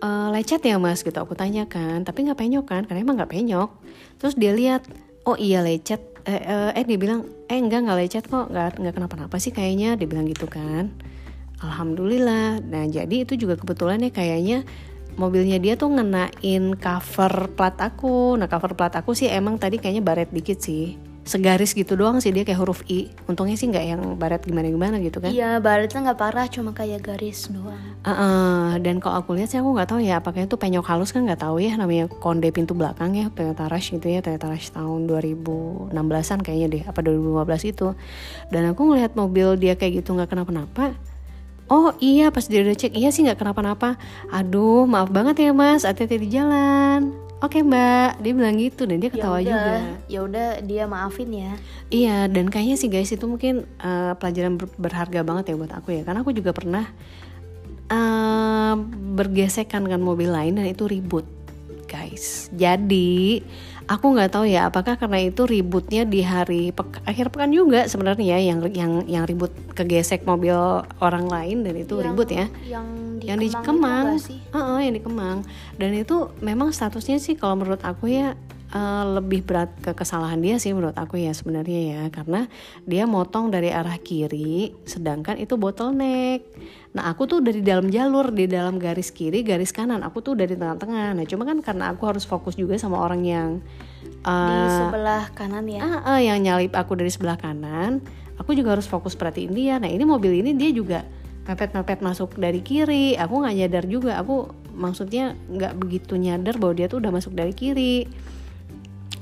uh, 0.00 0.28
lecet 0.34 0.62
ya 0.64 0.80
mas 0.80 1.04
gitu. 1.04 1.14
Aku 1.14 1.36
tanya 1.36 1.68
kan 1.68 2.02
tapi 2.02 2.24
nggak 2.26 2.38
penyok 2.38 2.66
kan? 2.66 2.82
Karena 2.88 3.00
emang 3.04 3.20
nggak 3.20 3.32
penyok. 3.32 3.70
Terus 4.18 4.34
dia 4.34 4.52
lihat 4.56 4.82
oh 5.28 5.36
iya 5.38 5.60
lecet. 5.60 6.00
Eh, 6.24 6.40
eh, 6.40 6.70
eh 6.72 6.84
dia 6.88 6.96
bilang 6.96 7.28
eh 7.46 7.60
enggak 7.60 7.84
nggak 7.84 7.98
lecet 8.00 8.24
kok. 8.26 8.48
Nggak 8.50 8.80
nggak 8.80 8.94
kenapa-napa 8.96 9.36
sih 9.38 9.52
kayaknya. 9.52 9.94
Dia 9.94 10.08
bilang 10.08 10.26
gitu 10.26 10.50
kan. 10.50 10.90
Alhamdulillah. 11.60 12.64
Nah 12.64 12.84
jadi 12.90 13.28
itu 13.28 13.38
juga 13.38 13.54
kebetulan 13.54 14.02
ya 14.02 14.10
kayaknya 14.10 14.58
mobilnya 15.14 15.62
dia 15.62 15.78
tuh 15.78 15.94
ngenain 15.94 16.64
cover 16.80 17.54
plat 17.54 17.76
aku. 17.78 18.34
Nah 18.40 18.50
cover 18.50 18.74
plat 18.74 18.94
aku 18.96 19.14
sih 19.14 19.30
emang 19.30 19.60
tadi 19.60 19.78
kayaknya 19.78 20.02
baret 20.02 20.30
dikit 20.34 20.58
sih 20.58 21.13
segaris 21.24 21.72
gitu 21.72 21.96
doang 21.96 22.20
sih 22.20 22.30
dia 22.30 22.44
kayak 22.44 22.60
huruf 22.60 22.84
i. 22.86 23.08
Untungnya 23.24 23.56
sih 23.56 23.66
nggak 23.72 23.84
yang 23.84 24.00
baret 24.20 24.44
gimana 24.44 24.68
gimana 24.68 24.96
gitu 25.00 25.24
kan. 25.24 25.32
Iya 25.32 25.56
baretnya 25.58 26.12
nggak 26.12 26.20
parah 26.20 26.46
cuma 26.52 26.76
kayak 26.76 27.00
garis 27.00 27.48
doang. 27.48 27.80
Uh, 28.04 28.12
uh, 28.12 28.64
dan 28.84 29.00
kalau 29.00 29.24
aku 29.24 29.32
lihat 29.34 29.48
sih 29.48 29.58
aku 29.58 29.72
nggak 29.72 29.88
tahu 29.88 30.00
ya 30.04 30.20
apakah 30.20 30.44
itu 30.44 30.56
penyok 30.60 30.84
halus 30.84 31.10
kan 31.16 31.24
nggak 31.24 31.40
tahu 31.40 31.64
ya 31.64 31.74
namanya 31.80 32.12
konde 32.20 32.52
pintu 32.52 32.76
belakang 32.76 33.16
ya 33.16 33.32
Toyota 33.32 33.66
Rush 33.72 33.96
gitu 33.96 34.06
ya 34.06 34.20
Toyota 34.20 34.52
Rush 34.52 34.76
tahun 34.76 35.08
2016an 35.08 36.38
kayaknya 36.44 36.68
deh 36.68 36.82
apa 36.84 37.00
2015 37.00 37.72
itu. 37.72 37.88
Dan 38.52 38.62
aku 38.68 38.80
ngelihat 38.92 39.16
mobil 39.16 39.56
dia 39.56 39.74
kayak 39.80 40.04
gitu 40.04 40.12
nggak 40.12 40.28
kenapa-napa. 40.28 40.92
Oh 41.72 41.96
iya 41.96 42.28
pas 42.28 42.44
dia 42.44 42.60
udah 42.60 42.76
cek 42.76 42.92
iya 42.92 43.08
sih 43.08 43.24
nggak 43.24 43.40
kenapa-napa. 43.40 43.96
Aduh 44.28 44.84
maaf 44.84 45.08
banget 45.08 45.48
ya 45.48 45.50
mas 45.56 45.88
hati-hati 45.88 46.20
di 46.20 46.28
jalan 46.28 47.23
oke 47.44 47.60
okay, 47.60 47.62
mbak. 47.62 48.24
Dia 48.24 48.32
bilang 48.32 48.56
gitu 48.56 48.88
dan 48.88 48.96
dia 48.98 49.12
ya 49.12 49.14
ketawa 49.14 49.38
yaudah, 49.38 49.52
juga. 49.52 49.76
ya 50.08 50.18
udah 50.24 50.48
dia 50.64 50.82
maafin 50.88 51.30
ya. 51.30 51.52
Iya 51.92 52.16
dan 52.32 52.48
kayaknya 52.48 52.76
sih 52.80 52.88
guys 52.88 53.12
itu 53.12 53.28
mungkin 53.28 53.68
uh, 53.84 54.16
pelajaran 54.16 54.56
ber 54.56 54.66
berharga 54.80 55.20
banget 55.20 55.52
ya 55.52 55.54
buat 55.60 55.72
aku 55.76 55.88
ya. 55.92 56.02
Karena 56.08 56.24
aku 56.24 56.32
juga 56.32 56.56
pernah 56.56 56.88
uh, 57.92 58.74
bergesekan 59.14 59.84
dengan 59.84 60.00
mobil 60.00 60.32
lain 60.32 60.56
dan 60.56 60.66
itu 60.66 60.88
ribut 60.88 61.28
guys. 61.84 62.48
Jadi 62.56 63.44
aku 63.84 64.16
nggak 64.16 64.32
tahu 64.32 64.44
ya 64.48 64.72
apakah 64.72 64.96
karena 64.96 65.28
itu 65.28 65.44
ributnya 65.44 66.08
di 66.08 66.24
hari 66.24 66.72
akhir 67.04 67.28
pekan 67.28 67.52
juga 67.52 67.84
sebenarnya 67.84 68.40
yang 68.40 68.64
yang 68.72 68.92
yang 69.04 69.24
ribut 69.28 69.52
kegesek 69.76 70.24
mobil 70.24 70.56
orang 71.04 71.28
lain 71.28 71.64
dan 71.64 71.74
itu 71.76 72.00
yang, 72.00 72.06
ribut 72.12 72.28
ya. 72.32 72.46
yang 72.64 72.86
di 73.20 73.26
yang 73.28 73.38
di 73.40 73.48
Kemang 73.52 74.16
uh 74.16 74.56
-uh, 74.56 74.78
yang 74.80 74.94
di 74.96 75.02
Kemang. 75.04 75.38
Dan 75.76 75.96
itu 75.96 76.32
memang 76.40 76.72
statusnya 76.72 77.20
sih 77.20 77.36
kalau 77.36 77.60
menurut 77.60 77.80
aku 77.84 78.08
ya 78.08 78.36
uh, 78.72 79.04
lebih 79.20 79.44
berat 79.44 79.72
ke 79.80 79.92
kesalahan 79.92 80.40
dia 80.40 80.56
sih 80.56 80.72
menurut 80.72 80.96
aku 80.96 81.20
ya 81.20 81.32
sebenarnya 81.36 81.80
ya. 81.96 82.02
Karena 82.08 82.48
dia 82.88 83.04
motong 83.04 83.52
dari 83.52 83.68
arah 83.68 83.96
kiri 84.00 84.72
sedangkan 84.88 85.36
itu 85.40 85.60
bottleneck 85.60 86.44
Nah 86.94 87.10
aku 87.10 87.26
tuh 87.26 87.42
dari 87.42 87.58
dalam 87.58 87.90
jalur 87.90 88.30
di 88.30 88.46
dalam 88.46 88.78
garis 88.78 89.10
kiri 89.10 89.42
garis 89.42 89.74
kanan 89.74 90.06
aku 90.06 90.22
tuh 90.22 90.38
dari 90.38 90.54
tengah-tengah. 90.54 91.18
Nah 91.18 91.24
cuma 91.26 91.42
kan 91.42 91.58
karena 91.58 91.90
aku 91.90 92.06
harus 92.06 92.22
fokus 92.22 92.54
juga 92.54 92.78
sama 92.78 93.02
orang 93.02 93.26
yang 93.26 93.48
uh, 94.22 94.46
di 94.54 94.68
sebelah 94.78 95.26
kanan 95.34 95.66
ya. 95.66 95.82
Uh, 95.82 95.96
uh, 96.14 96.18
yang 96.22 96.38
nyalip 96.38 96.70
aku 96.78 96.94
dari 96.94 97.10
sebelah 97.10 97.34
kanan. 97.34 97.98
Aku 98.38 98.54
juga 98.54 98.78
harus 98.78 98.86
fokus 98.86 99.18
perhatiin 99.18 99.50
dia. 99.50 99.82
Nah 99.82 99.90
ini 99.90 100.06
mobil 100.06 100.38
ini 100.38 100.54
dia 100.54 100.70
juga 100.70 101.02
mepet-mepet 101.50 101.98
masuk 101.98 102.38
dari 102.38 102.62
kiri. 102.62 103.18
Aku 103.18 103.42
nggak 103.42 103.54
nyadar 103.58 103.84
juga. 103.90 104.22
Aku 104.22 104.54
maksudnya 104.70 105.34
nggak 105.50 105.74
begitu 105.74 106.14
nyadar 106.14 106.62
bahwa 106.62 106.78
dia 106.78 106.86
tuh 106.86 107.02
udah 107.02 107.10
masuk 107.10 107.34
dari 107.34 107.50
kiri. 107.50 108.06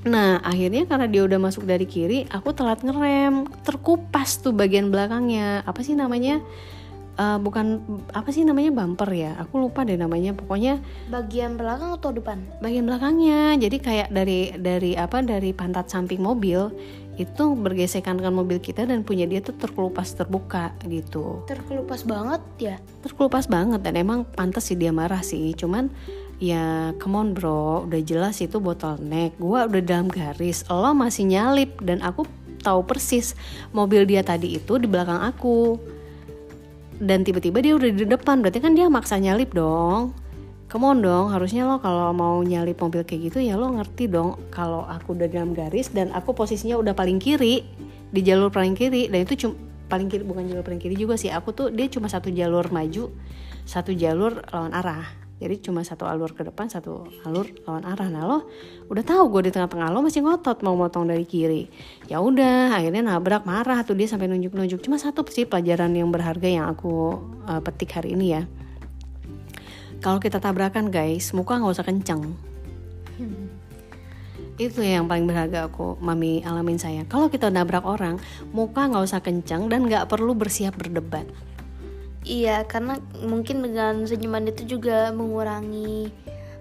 Nah 0.05 0.45
akhirnya 0.45 0.85
karena 0.85 1.07
dia 1.09 1.23
udah 1.23 1.39
masuk 1.39 1.63
dari 1.63 1.87
kiri, 1.87 2.27
aku 2.27 2.51
telat 2.51 2.83
ngerem, 2.83 3.47
terkupas 3.63 4.43
tuh 4.43 4.51
bagian 4.51 4.91
belakangnya. 4.91 5.63
Apa 5.63 5.87
sih 5.87 5.95
namanya? 5.95 6.43
Uh, 7.19 7.39
bukan 7.41 7.83
apa 8.13 8.29
sih 8.33 8.47
namanya 8.47 8.73
bumper 8.73 9.11
ya? 9.13 9.37
Aku 9.45 9.61
lupa 9.61 9.85
deh 9.85 9.99
namanya. 9.99 10.33
Pokoknya 10.37 10.81
bagian 11.09 11.57
belakang 11.61 11.97
atau 11.97 12.11
depan? 12.15 12.39
bagian 12.63 12.89
belakangnya. 12.89 13.57
Jadi 13.59 13.77
kayak 13.83 14.09
dari 14.13 14.55
dari 14.57 14.93
apa 14.97 15.21
dari 15.21 15.51
pantat 15.53 15.91
samping 15.91 16.23
mobil 16.23 16.73
itu 17.21 17.45
bergesekan 17.53 18.17
dengan 18.17 18.41
mobil 18.41 18.57
kita 18.57 18.89
dan 18.89 19.05
punya 19.05 19.29
dia 19.29 19.45
tuh 19.45 19.53
terkelupas 19.61 20.17
terbuka 20.17 20.73
gitu. 20.89 21.45
Terkelupas 21.45 22.09
banget 22.09 22.43
ya? 22.57 22.77
Terkelupas 23.05 23.45
banget 23.53 23.85
dan 23.85 24.01
emang 24.01 24.25
pantas 24.25 24.73
sih 24.73 24.79
dia 24.79 24.95
marah 24.95 25.21
sih. 25.21 25.53
Cuman 25.53 25.93
ya 26.41 26.97
come 26.97 27.17
on 27.21 27.29
bro. 27.37 27.85
Udah 27.85 28.01
jelas 28.01 28.41
itu 28.41 28.57
bottleneck 28.57 29.37
gua 29.37 29.69
udah 29.69 29.83
dalam 29.85 30.09
garis. 30.09 30.65
Lo 30.73 30.97
masih 30.97 31.29
nyalip. 31.29 31.77
Dan 31.85 32.01
aku 32.01 32.25
tahu 32.63 32.87
persis 32.87 33.35
mobil 33.75 34.07
dia 34.07 34.23
tadi 34.23 34.57
itu 34.57 34.79
di 34.79 34.87
belakang 34.87 35.19
aku 35.19 35.77
dan 37.03 37.27
tiba-tiba 37.27 37.59
dia 37.59 37.75
udah 37.75 37.91
di 37.91 38.07
depan 38.07 38.39
berarti 38.39 38.63
kan 38.63 38.79
dia 38.79 38.87
maksa 38.87 39.19
nyalip 39.19 39.51
dong. 39.51 40.15
Come 40.71 40.89
on 40.89 41.05
dong 41.05 41.29
harusnya 41.29 41.69
lo 41.69 41.83
kalau 41.83 42.15
mau 42.17 42.41
nyalip 42.41 42.81
mobil 42.81 43.05
kayak 43.05 43.29
gitu 43.29 43.45
ya 43.45 43.61
lo 43.61 43.75
ngerti 43.77 44.09
dong 44.09 44.41
kalau 44.49 44.89
aku 44.89 45.13
udah 45.13 45.29
dalam 45.29 45.53
garis 45.53 45.93
dan 45.93 46.09
aku 46.17 46.33
posisinya 46.33 46.81
udah 46.81 46.97
paling 46.97 47.21
kiri 47.21 47.67
di 48.09 48.21
jalur 48.23 48.49
paling 48.49 48.79
kiri. 48.79 49.11
Dan 49.11 49.27
itu 49.29 49.35
cuma 49.37 49.59
paling 49.91 50.09
kiri 50.09 50.25
bukan 50.25 50.49
jalur 50.49 50.65
paling 50.65 50.81
kiri 50.81 50.97
juga 50.97 51.19
sih. 51.19 51.29
Aku 51.29 51.53
tuh 51.53 51.69
dia 51.75 51.91
cuma 51.91 52.07
satu 52.09 52.33
jalur 52.33 52.71
maju 52.73 53.11
satu 53.63 53.95
jalur 53.95 54.43
lawan 54.51 54.75
arah 54.75 55.22
jadi 55.43 55.59
cuma 55.59 55.83
satu 55.83 56.07
alur 56.07 56.31
ke 56.31 56.47
depan 56.47 56.71
satu 56.71 57.11
alur 57.27 57.51
lawan 57.67 57.83
arah. 57.83 58.07
Nah 58.07 58.23
lo 58.23 58.39
udah 58.87 59.03
tahu 59.03 59.27
gue 59.35 59.51
di 59.51 59.51
tengah-tengah 59.51 59.91
lo 59.91 59.99
masih 60.07 60.23
ngotot 60.23 60.63
mau 60.63 60.79
motong 60.79 61.11
dari 61.11 61.27
kiri. 61.27 61.67
Ya 62.07 62.23
udah 62.23 62.79
akhirnya 62.79 63.03
nabrak 63.03 63.43
marah 63.43 63.83
tuh 63.83 63.99
dia 63.99 64.07
sampai 64.07 64.31
nunjuk-nunjuk. 64.31 64.79
Cuma 64.87 65.03
satu 65.03 65.27
sih 65.27 65.43
pelajaran 65.43 65.91
yang 65.91 66.15
berharga 66.15 66.47
yang 66.47 66.71
aku 66.71 67.19
uh, 67.51 67.59
petik 67.59 67.91
hari 67.99 68.15
ini 68.15 68.39
ya. 68.39 68.43
Kalau 69.99 70.23
kita 70.23 70.39
tabrakan 70.39 70.95
guys 70.95 71.35
muka 71.35 71.59
nggak 71.59 71.75
usah 71.75 71.87
kenceng. 71.87 72.23
Itu 74.63 74.79
yang 74.79 75.11
paling 75.11 75.27
berharga 75.27 75.67
aku 75.67 75.99
mami 75.99 76.47
alamin 76.47 76.79
saya. 76.79 77.03
Kalau 77.11 77.27
kita 77.27 77.51
nabrak 77.51 77.83
orang 77.83 78.23
muka 78.55 78.87
nggak 78.87 79.03
usah 79.03 79.19
kencang 79.19 79.67
dan 79.67 79.91
nggak 79.91 80.07
perlu 80.07 80.39
bersiap 80.39 80.79
berdebat 80.79 81.27
Iya, 82.23 82.63
karena 82.71 83.03
mungkin 83.19 83.67
dengan 83.67 84.07
senyuman 84.07 84.47
itu 84.47 84.79
juga 84.79 85.11
mengurangi 85.11 86.07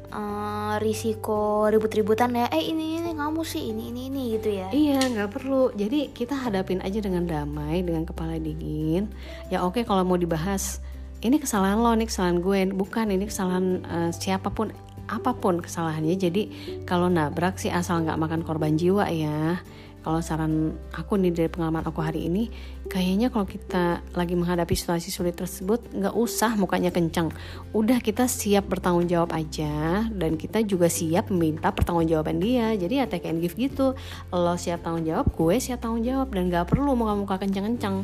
eh, 0.09 0.73
risiko 0.81 1.69
ribut-ributan 1.69 2.33
ya. 2.33 2.49
Eh 2.49 2.73
ini 2.73 2.97
ini 2.97 3.11
kamu 3.13 3.45
sih 3.45 3.69
ini 3.69 3.93
ini 3.93 4.09
ini 4.09 4.21
gitu 4.37 4.49
ya. 4.49 4.67
Iya, 4.73 4.99
nggak 5.05 5.29
perlu. 5.29 5.69
Jadi 5.77 6.09
kita 6.11 6.33
hadapin 6.33 6.81
aja 6.81 6.97
dengan 6.97 7.29
damai, 7.29 7.85
dengan 7.85 8.09
kepala 8.09 8.41
dingin. 8.41 9.13
Ya 9.53 9.61
oke 9.61 9.85
kalau 9.85 10.01
mau 10.01 10.17
dibahas, 10.17 10.81
ini 11.21 11.37
kesalahan 11.37 11.77
lo, 11.77 11.93
ini 11.93 12.09
kesalahan 12.09 12.41
gue, 12.41 12.59
bukan 12.73 13.13
ini 13.13 13.29
kesalahan 13.29 13.85
eh, 13.85 14.11
siapa 14.11 14.49
pun, 14.49 14.73
apa 15.05 15.37
pun 15.37 15.61
kesalahannya. 15.61 16.17
Jadi 16.17 16.43
kalau 16.89 17.05
nabrak 17.05 17.61
sih 17.61 17.69
asal 17.69 18.01
nggak 18.01 18.17
makan 18.17 18.41
korban 18.41 18.73
jiwa 18.81 19.05
ya. 19.13 19.61
Kalau 20.01 20.17
saran 20.17 20.73
aku 20.97 21.13
nih 21.21 21.29
dari 21.29 21.49
pengalaman 21.53 21.85
aku 21.85 22.01
hari 22.01 22.25
ini, 22.25 22.49
kayaknya 22.91 23.31
kalau 23.31 23.47
kita 23.47 24.03
lagi 24.11 24.35
menghadapi 24.35 24.75
situasi 24.75 25.15
sulit 25.15 25.39
tersebut, 25.39 25.79
nggak 25.95 26.11
usah 26.11 26.59
mukanya 26.59 26.91
kencang. 26.91 27.31
Udah 27.71 28.03
kita 28.03 28.27
siap 28.27 28.67
bertanggung 28.67 29.07
jawab 29.07 29.31
aja, 29.31 30.03
dan 30.11 30.35
kita 30.35 30.59
juga 30.67 30.91
siap 30.91 31.31
meminta 31.31 31.71
pertanggungjawaban 31.71 32.43
dia. 32.43 32.75
Jadi 32.75 32.99
ya 32.99 33.07
take 33.07 33.31
and 33.31 33.39
give 33.39 33.55
gitu. 33.55 33.95
Lo 34.35 34.59
siap 34.59 34.83
tanggung 34.83 35.07
jawab, 35.07 35.31
gue 35.31 35.55
siap 35.63 35.79
tanggung 35.79 36.03
jawab, 36.03 36.35
dan 36.35 36.51
nggak 36.51 36.67
perlu 36.67 36.91
muka-muka 36.99 37.39
kencang-kencang. 37.39 38.03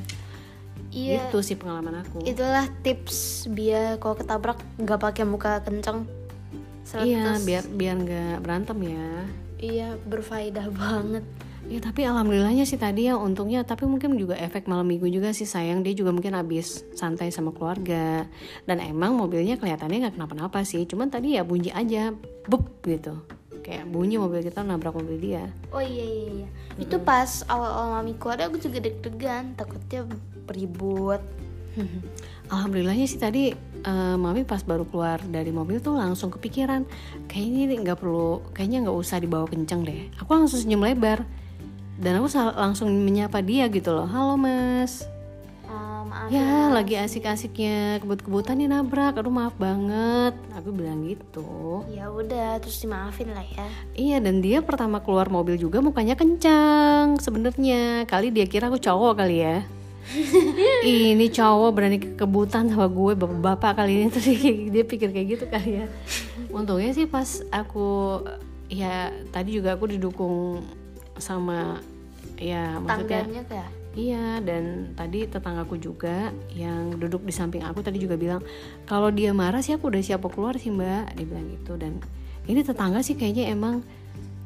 Iya. 0.96 1.28
Itu 1.28 1.44
sih 1.44 1.60
pengalaman 1.60 2.08
aku. 2.08 2.24
Itulah 2.24 2.72
tips 2.80 3.52
biar 3.52 4.00
kalau 4.00 4.16
ketabrak 4.16 4.64
nggak 4.80 5.00
pakai 5.04 5.28
muka 5.28 5.60
kenceng. 5.68 6.08
Iya, 6.96 7.36
100. 7.36 7.44
biar 7.44 7.64
biar 7.68 7.96
nggak 8.00 8.38
berantem 8.40 8.78
ya. 8.88 9.08
Iya 9.60 10.00
berfaedah 10.08 10.72
banget. 10.72 11.28
Ya 11.68 11.84
tapi 11.84 12.08
alhamdulillahnya 12.08 12.64
sih 12.64 12.80
tadi 12.80 13.12
ya 13.12 13.20
untungnya 13.20 13.60
tapi 13.68 13.84
mungkin 13.84 14.16
juga 14.16 14.40
efek 14.40 14.72
malam 14.72 14.88
minggu 14.88 15.12
juga 15.12 15.36
sih 15.36 15.44
sayang. 15.44 15.84
Dia 15.84 15.92
juga 15.92 16.16
mungkin 16.16 16.32
habis 16.32 16.88
santai 16.96 17.28
sama 17.28 17.52
keluarga. 17.52 18.24
Dan 18.64 18.80
emang 18.80 19.20
mobilnya 19.20 19.60
kelihatannya 19.60 20.08
nggak 20.08 20.16
kenapa-napa 20.16 20.64
sih 20.64 20.88
cuman 20.88 21.12
tadi 21.12 21.36
ya 21.36 21.44
bunyi 21.44 21.76
aja 21.76 22.16
bep 22.48 22.64
gitu. 22.88 23.20
Kayak 23.68 23.84
bunyi 23.92 24.16
mobil 24.16 24.48
kita 24.48 24.64
nabrak 24.64 24.96
mobil 24.96 25.20
dia. 25.20 25.44
Oh 25.76 25.84
iya 25.84 26.08
iya 26.08 26.28
iya. 26.40 26.48
Itu 26.80 27.04
pas 27.04 27.44
awal-awal 27.52 28.00
mami 28.00 28.16
keluar 28.16 28.40
aku 28.48 28.64
juga 28.64 28.88
deg-degan 28.88 29.60
takutnya 29.60 30.08
beribut. 30.48 31.20
Alhamdulillahnya 32.48 33.12
sih 33.12 33.20
tadi 33.20 33.52
eh, 33.84 34.16
mami 34.16 34.48
pas 34.48 34.64
baru 34.64 34.88
keluar 34.88 35.20
dari 35.20 35.52
mobil 35.52 35.84
tuh 35.84 36.00
langsung 36.00 36.32
kepikiran 36.32 36.88
kayaknya 37.28 37.60
ini 37.68 37.76
nggak 37.84 38.00
perlu 38.00 38.40
kayaknya 38.56 38.88
nggak 38.88 38.98
usah 39.04 39.20
dibawa 39.20 39.52
kenceng 39.52 39.84
deh. 39.84 40.08
Aku 40.24 40.32
langsung 40.32 40.64
senyum 40.64 40.88
lebar 40.88 41.28
dan 41.98 42.22
aku 42.22 42.30
langsung 42.54 42.94
menyapa 42.94 43.42
dia 43.42 43.66
gitu 43.70 43.90
loh. 43.90 44.06
Halo 44.06 44.38
mas. 44.38 45.10
Eh, 45.68 46.02
maaf 46.06 46.30
Ya 46.30 46.70
lagi 46.70 46.94
asik-asiknya 46.94 48.00
kebut-kebutan 48.06 48.62
nih 48.62 48.70
nabrak. 48.70 49.18
Aduh 49.18 49.34
maaf 49.34 49.58
banget. 49.58 50.38
Aku 50.54 50.70
bilang 50.70 51.02
gitu. 51.10 51.82
Ya 51.90 52.14
udah 52.14 52.62
terus 52.62 52.78
dimaafin 52.78 53.34
lah 53.34 53.44
ya. 53.44 53.68
Iya 53.98 54.18
dan 54.22 54.46
dia 54.46 54.62
pertama 54.62 55.02
keluar 55.02 55.28
mobil 55.34 55.58
juga 55.58 55.82
mukanya 55.82 56.14
kencang 56.14 57.18
sebenarnya. 57.18 58.06
Kali 58.06 58.30
dia 58.30 58.46
kira 58.46 58.70
aku 58.70 58.78
cowok 58.78 59.18
kali 59.18 59.42
ya. 59.42 59.66
Ini 60.88 61.28
cowok 61.34 61.70
berani 61.76 62.00
kekebutan 62.00 62.72
sama 62.72 62.88
gue 62.88 63.12
bapak-bapak 63.18 63.84
kali 63.84 63.92
ini. 64.00 64.08
Terus 64.14 64.30
dia 64.72 64.84
pikir 64.88 65.12
kayak 65.12 65.28
gitu 65.36 65.46
kali 65.50 65.84
ya. 65.84 65.86
Untungnya 66.56 66.94
sih 66.96 67.10
pas 67.10 67.44
aku 67.52 68.22
Ya 68.68 69.16
tadi 69.32 69.56
juga 69.56 69.80
aku 69.80 69.88
didukung 69.88 70.68
sama 71.20 71.82
Ya 72.38 72.78
maksudnya 72.78 73.44
kah? 73.50 73.70
Iya, 73.98 74.46
dan 74.46 74.94
tadi 74.94 75.26
tetanggaku 75.26 75.82
juga 75.82 76.30
yang 76.54 76.94
duduk 77.02 77.26
di 77.26 77.34
samping 77.34 77.66
aku 77.66 77.82
tadi 77.82 77.98
juga 77.98 78.14
bilang 78.14 78.46
kalau 78.86 79.10
dia 79.10 79.34
marah 79.34 79.58
sih 79.66 79.74
aku 79.74 79.90
udah 79.90 80.06
siap 80.06 80.22
keluar 80.30 80.54
sih 80.62 80.70
mbak, 80.70 81.18
dia 81.18 81.26
bilang 81.26 81.50
gitu. 81.50 81.74
Dan 81.82 81.98
ini 82.46 82.62
tetangga 82.62 83.02
sih 83.02 83.18
kayaknya 83.18 83.50
emang 83.50 83.82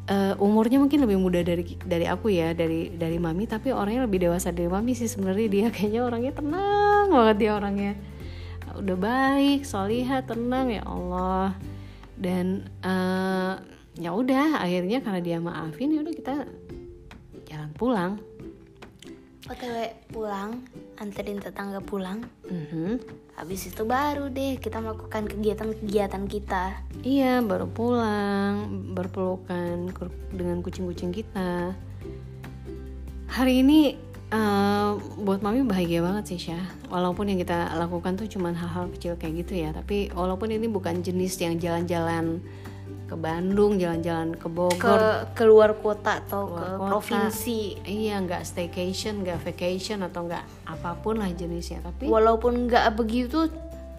eh, 0.08 0.40
umurnya 0.40 0.80
mungkin 0.80 1.04
lebih 1.04 1.20
muda 1.20 1.44
dari 1.44 1.68
dari 1.84 2.08
aku 2.08 2.32
ya 2.32 2.56
dari 2.56 2.96
dari 2.96 3.20
mami 3.20 3.44
tapi 3.44 3.76
orangnya 3.76 4.08
lebih 4.08 4.24
dewasa 4.32 4.56
dari 4.56 4.72
mami 4.72 4.96
sih 4.96 5.12
sebenarnya. 5.12 5.48
Dia 5.52 5.68
kayaknya 5.68 6.02
orangnya 6.08 6.32
tenang 6.32 7.06
banget 7.12 7.36
dia 7.44 7.52
orangnya. 7.52 7.94
Udah 8.72 8.96
baik, 8.96 9.68
solihah, 9.68 10.24
tenang 10.24 10.72
ya 10.72 10.88
Allah. 10.88 11.60
Dan 12.16 12.72
eh, 12.88 13.54
ya 14.00 14.16
udah 14.16 14.64
akhirnya 14.64 15.04
karena 15.04 15.20
dia 15.20 15.38
maafin 15.44 15.92
ya 15.92 16.00
udah 16.00 16.16
kita 16.16 16.36
jalan 17.52 17.72
pulang. 17.76 18.12
OTW 19.52 19.92
pulang, 20.16 20.64
anterin 20.96 21.44
tetangga 21.44 21.84
pulang. 21.84 22.24
Mhm. 22.48 23.04
Habis 23.36 23.74
itu 23.74 23.84
baru 23.84 24.32
deh 24.32 24.56
kita 24.56 24.80
melakukan 24.80 25.28
kegiatan-kegiatan 25.28 26.24
kita. 26.32 26.80
Iya, 27.04 27.44
baru 27.44 27.68
pulang, 27.68 28.70
berpelukan 28.96 29.92
dengan 30.32 30.64
kucing-kucing 30.64 31.12
kita. 31.12 31.76
Hari 33.28 33.54
ini 33.60 34.00
eh, 34.32 34.90
buat 35.20 35.44
mami 35.44 35.68
bahagia 35.68 36.00
banget 36.00 36.32
sih 36.32 36.40
Syah. 36.48 36.64
Walaupun 36.88 37.28
yang 37.28 37.40
kita 37.44 37.76
lakukan 37.76 38.16
tuh 38.16 38.32
cuman 38.32 38.56
hal-hal 38.56 38.88
kecil 38.96 39.20
kayak 39.20 39.44
gitu 39.44 39.60
ya, 39.68 39.76
tapi 39.76 40.08
walaupun 40.16 40.48
ini 40.56 40.72
bukan 40.72 41.04
jenis 41.04 41.36
yang 41.44 41.60
jalan-jalan 41.60 42.40
ke 43.12 43.20
Bandung, 43.20 43.76
jalan-jalan 43.76 44.32
ke 44.34 44.42
Ke 44.42 44.48
Bogor, 44.48 45.02
keluar 45.36 45.76
kota 45.76 46.24
atau 46.24 46.48
Keluar 46.48 46.56
ke 46.56 46.68
kota. 46.72 46.88
provinsi. 46.88 47.76
iya 47.84 48.16
nggak 48.18 48.42
staycation, 48.42 49.20
nggak 49.20 49.44
vacation 49.44 50.00
atau 50.02 50.24
nggak 50.24 50.40
apa 50.64 50.96
pun 50.96 51.20
lah 51.20 51.28
jenisnya, 51.28 51.84
tapi 51.84 52.08
Walaupun 52.08 52.72
nggak 52.72 52.96
begitu, 52.96 53.52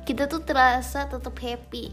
kita 0.03 0.25
tuh 0.27 0.40
terasa 0.40 1.05
tetap 1.05 1.37
happy. 1.37 1.92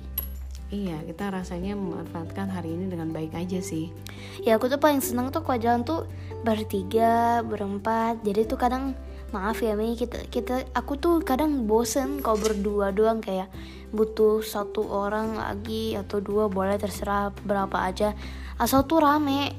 iya 0.70 1.02
kita 1.02 1.28
rasanya 1.28 1.74
memanfaatkan 1.74 2.46
hari 2.48 2.72
ini 2.72 2.88
dengan 2.88 3.10
baik 3.10 3.34
aja 3.34 3.60
sih. 3.60 3.92
Ya 4.40 4.56
aku 4.56 4.66
tuh 4.66 4.78
paling 4.78 5.02
seneng 5.02 5.28
tuh 5.28 5.42
kalau 5.42 5.58
jalan 5.58 5.82
tuh 5.82 6.06
bertiga, 6.46 7.44
berempat. 7.44 8.22
Jadi 8.22 8.46
tuh 8.46 8.56
kadang 8.56 8.94
maaf 9.30 9.62
ya 9.62 9.78
Mi, 9.78 9.94
kita 9.94 10.26
kita 10.30 10.70
aku 10.74 10.98
tuh 10.98 11.22
kadang 11.22 11.70
bosen 11.70 12.22
kalau 12.22 12.38
berdua 12.42 12.90
doang 12.94 13.22
kayak 13.22 13.50
butuh 13.90 14.46
satu 14.46 14.86
orang 14.86 15.38
lagi 15.38 15.98
atau 15.98 16.22
dua 16.22 16.46
boleh 16.50 16.78
terserah 16.78 17.34
berapa 17.46 17.74
aja. 17.74 18.14
Asal 18.62 18.86
tuh 18.86 19.02
rame. 19.02 19.54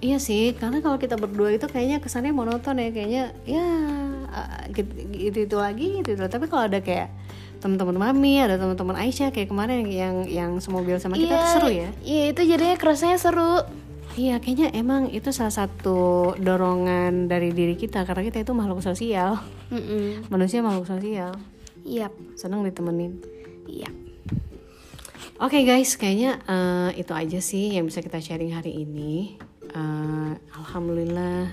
Iya 0.00 0.16
sih, 0.16 0.56
karena 0.56 0.80
kalau 0.80 0.96
kita 0.96 1.20
berdua 1.20 1.52
itu 1.52 1.68
kayaknya 1.68 2.00
kesannya 2.00 2.32
monoton 2.32 2.80
ya, 2.80 2.88
kayaknya 2.88 3.36
ya 3.44 3.68
uh, 4.32 4.64
gitu, 4.72 4.88
gitu 5.12 5.38
itu 5.44 5.56
lagi 5.60 6.00
gitu. 6.00 6.16
Tapi 6.16 6.48
kalau 6.48 6.72
ada 6.72 6.80
kayak 6.80 7.12
teman-teman 7.60 8.00
mami, 8.00 8.40
ada 8.40 8.56
teman-teman 8.56 8.96
Aisyah 8.96 9.28
kayak 9.28 9.52
kemarin 9.52 9.84
yang 9.84 10.24
yang 10.24 10.50
semobil 10.56 10.96
sama 10.96 11.20
kita 11.20 11.36
tuh 11.36 11.50
seru 11.52 11.68
ya. 11.68 11.92
Iya 12.00 12.32
itu 12.32 12.40
jadinya 12.48 12.76
kerasanya 12.80 13.20
seru. 13.20 13.60
Iya, 14.18 14.42
kayaknya 14.42 14.74
emang 14.74 15.06
itu 15.14 15.30
salah 15.30 15.54
satu 15.54 16.34
dorongan 16.34 17.30
dari 17.30 17.54
diri 17.54 17.78
kita 17.78 18.02
karena 18.02 18.26
kita 18.26 18.42
itu 18.42 18.50
makhluk 18.50 18.82
sosial. 18.82 19.38
Mm-mm. 19.70 20.26
Manusia 20.26 20.66
makhluk 20.66 20.90
sosial. 20.90 21.30
Yap, 21.86 22.10
Senang 22.34 22.66
ditemenin. 22.66 23.22
yap. 23.70 23.94
Oke 25.40 25.62
guys, 25.64 25.94
kayaknya 25.96 26.42
eh, 26.44 27.00
itu 27.00 27.14
aja 27.14 27.38
sih 27.40 27.72
yang 27.72 27.86
bisa 27.86 28.02
kita 28.02 28.18
sharing 28.18 28.50
hari 28.52 28.82
ini. 28.82 29.38
Eh, 29.70 30.32
Alhamdulillah 30.58 31.48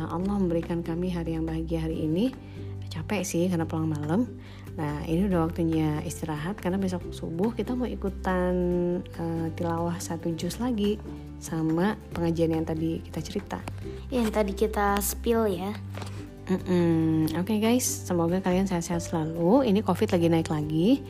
eh, 0.00 0.08
Allah 0.08 0.34
memberikan 0.40 0.80
kami 0.80 1.12
hari 1.12 1.36
yang 1.36 1.44
bahagia 1.44 1.84
hari 1.84 2.08
ini. 2.08 2.32
Capek 2.88 3.22
sih 3.22 3.46
karena 3.52 3.68
pulang 3.68 3.92
malam. 3.92 4.26
Nah 4.80 5.04
ini 5.04 5.28
udah 5.28 5.44
waktunya 5.44 6.00
istirahat 6.08 6.56
karena 6.56 6.80
besok 6.80 7.12
subuh 7.12 7.52
kita 7.52 7.76
mau 7.76 7.86
ikutan 7.86 8.54
eh, 9.04 9.46
tilawah 9.54 10.00
satu 10.00 10.32
juz 10.32 10.56
lagi 10.56 10.96
sama 11.42 11.98
pengajian 12.14 12.54
yang 12.54 12.62
tadi 12.62 13.02
kita 13.02 13.20
cerita. 13.20 13.58
Yang 14.14 14.28
tadi 14.30 14.52
kita 14.54 15.02
spill 15.02 15.50
ya. 15.50 15.74
Mm-mm. 16.46 17.34
Oke 17.38 17.58
guys, 17.58 17.86
semoga 17.86 18.38
kalian 18.38 18.70
sehat-sehat 18.70 19.02
selalu. 19.02 19.66
Ini 19.66 19.82
COVID 19.82 20.14
lagi 20.14 20.26
naik 20.30 20.48
lagi. 20.54 21.02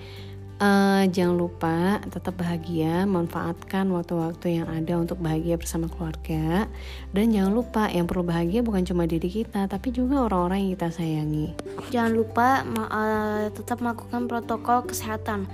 Eh, 0.62 1.04
jangan 1.10 1.34
lupa 1.34 1.98
tetap 2.06 2.38
bahagia, 2.38 3.02
manfaatkan 3.02 3.90
waktu-waktu 3.90 4.62
yang 4.62 4.70
ada 4.70 4.94
untuk 4.94 5.18
bahagia 5.18 5.58
bersama 5.58 5.90
keluarga. 5.90 6.70
Dan 7.10 7.34
jangan 7.34 7.50
lupa 7.50 7.90
yang 7.90 8.06
perlu 8.06 8.22
bahagia 8.22 8.62
bukan 8.62 8.86
cuma 8.86 9.10
diri 9.10 9.26
kita, 9.26 9.66
tapi 9.66 9.90
juga 9.90 10.22
orang-orang 10.22 10.62
yang 10.62 10.72
kita 10.78 10.88
sayangi. 10.94 11.58
Jangan 11.90 12.12
lupa 12.14 12.62
ma- 12.62 12.92
eh, 12.94 13.44
tetap 13.50 13.82
melakukan 13.82 14.30
protokol 14.30 14.86
kesehatan. 14.86 15.50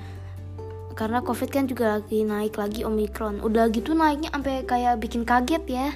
Karena 0.99 1.22
COVID 1.22 1.49
kan 1.55 1.64
juga 1.70 1.94
lagi 1.94 2.26
naik 2.26 2.59
lagi 2.59 2.82
Omikron. 2.82 3.38
Udah 3.38 3.70
gitu 3.70 3.94
naiknya 3.94 4.34
sampai 4.34 4.66
kayak 4.66 4.99
bikin 4.99 5.22
kaget 5.22 5.62
ya. 5.70 5.88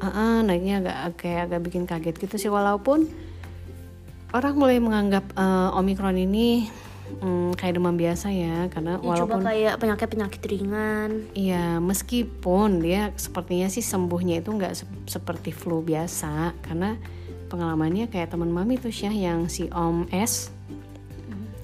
Ah, 0.00 0.08
ah, 0.08 0.36
naiknya 0.40 0.80
agak 0.80 0.96
kayak 1.20 1.40
agak 1.52 1.60
bikin 1.68 1.84
kaget 1.84 2.16
gitu 2.16 2.34
sih 2.40 2.50
walaupun 2.50 3.06
orang 4.32 4.54
mulai 4.56 4.80
menganggap 4.80 5.24
eh, 5.36 5.70
Omikron 5.76 6.16
ini 6.16 6.66
hmm, 7.20 7.56
kayak 7.56 7.76
demam 7.80 7.96
biasa 7.96 8.32
ya 8.32 8.68
karena 8.72 9.00
Ya, 9.00 9.04
walaupun 9.04 9.40
coba 9.40 9.52
kayak 9.52 9.74
penyakit-penyakit 9.80 10.42
ringan. 10.44 11.10
Iya, 11.32 11.80
meskipun 11.80 12.80
dia 12.84 13.12
sepertinya 13.16 13.68
sih 13.68 13.84
sembuhnya 13.84 14.40
itu 14.44 14.50
nggak 14.52 14.74
sep- 14.76 15.06
seperti 15.08 15.50
flu 15.52 15.80
biasa, 15.80 16.52
karena 16.64 16.96
pengalamannya 17.48 18.12
kayak 18.12 18.32
teman 18.32 18.52
mami 18.52 18.76
tuh 18.76 18.92
Syah 18.92 19.14
yang 19.14 19.48
si 19.48 19.72
Om 19.72 20.08
S, 20.12 20.52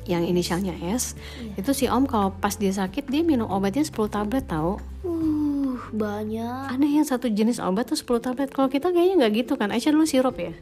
yang 0.05 0.25
inisialnya 0.25 0.77
S, 0.93 1.17
itu 1.57 1.71
si 1.73 1.89
Om 1.89 2.05
kalau 2.05 2.33
pas 2.37 2.55
dia 2.57 2.73
sakit 2.73 3.09
dia 3.09 3.25
minum 3.25 3.49
obatnya 3.49 3.85
10 3.85 3.95
tablet 4.13 4.45
tahu. 4.45 4.77
Uh, 5.05 5.77
banyak. 5.93 6.75
Ada 6.75 6.87
yang 6.87 7.07
satu 7.07 7.29
jenis 7.29 7.61
obat 7.61 7.89
tuh 7.89 7.97
10 7.97 8.21
tablet. 8.21 8.49
Kalau 8.53 8.69
kita 8.69 8.93
kayaknya 8.93 9.25
nggak 9.25 9.33
gitu 9.45 9.53
kan? 9.57 9.73
Aisyah 9.73 9.93
dulu 9.93 10.05
sirup 10.05 10.37
ya? 10.37 10.53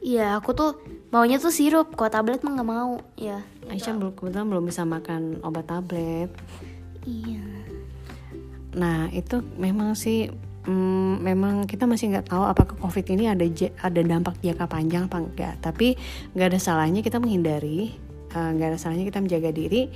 Iya, 0.00 0.40
aku 0.40 0.56
tuh 0.56 0.70
maunya 1.12 1.36
tuh 1.36 1.52
sirup. 1.52 1.92
Kalau 1.94 2.10
tablet 2.10 2.40
mah 2.40 2.52
nggak 2.56 2.70
mau. 2.70 2.98
Ya. 3.14 3.44
Aisyah 3.68 3.94
belum 3.94 4.12
kebetulan 4.16 4.46
belum 4.48 4.64
bisa 4.66 4.82
makan 4.88 5.44
obat 5.44 5.68
tablet. 5.68 6.30
Iya. 7.04 7.44
Nah 8.74 9.10
itu 9.10 9.44
memang 9.60 9.92
sih 9.98 10.30
mm, 10.64 11.20
memang 11.20 11.68
kita 11.68 11.84
masih 11.84 12.16
nggak 12.16 12.32
tahu 12.32 12.44
apakah 12.46 12.76
COVID 12.80 13.06
ini 13.12 13.28
ada 13.28 13.44
ada 13.80 14.00
dampak 14.00 14.40
jangka 14.40 14.66
panjang 14.66 15.04
apa 15.06 15.18
enggak. 15.20 15.54
Tapi 15.60 15.96
nggak 16.32 16.48
ada 16.56 16.60
salahnya 16.60 17.00
kita 17.04 17.20
menghindari, 17.20 17.92
eh, 18.34 18.50
nggak 18.54 18.68
ada 18.74 18.78
salahnya 18.78 19.06
kita 19.06 19.20
menjaga 19.22 19.50
diri. 19.50 19.90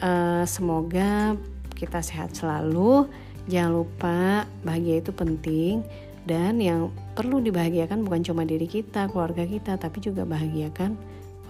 Eh, 0.00 0.44
semoga 0.48 1.36
kita 1.76 2.00
sehat 2.00 2.32
selalu. 2.36 3.08
Jangan 3.48 3.72
lupa 3.72 4.44
bahagia 4.62 5.00
itu 5.00 5.10
penting 5.10 5.82
dan 6.28 6.60
yang 6.60 6.92
perlu 7.16 7.40
dibahagiakan 7.40 8.04
bukan 8.04 8.20
cuma 8.22 8.44
diri 8.44 8.68
kita, 8.68 9.08
keluarga 9.08 9.42
kita, 9.48 9.80
tapi 9.80 10.04
juga 10.04 10.28
bahagiakan 10.28 10.94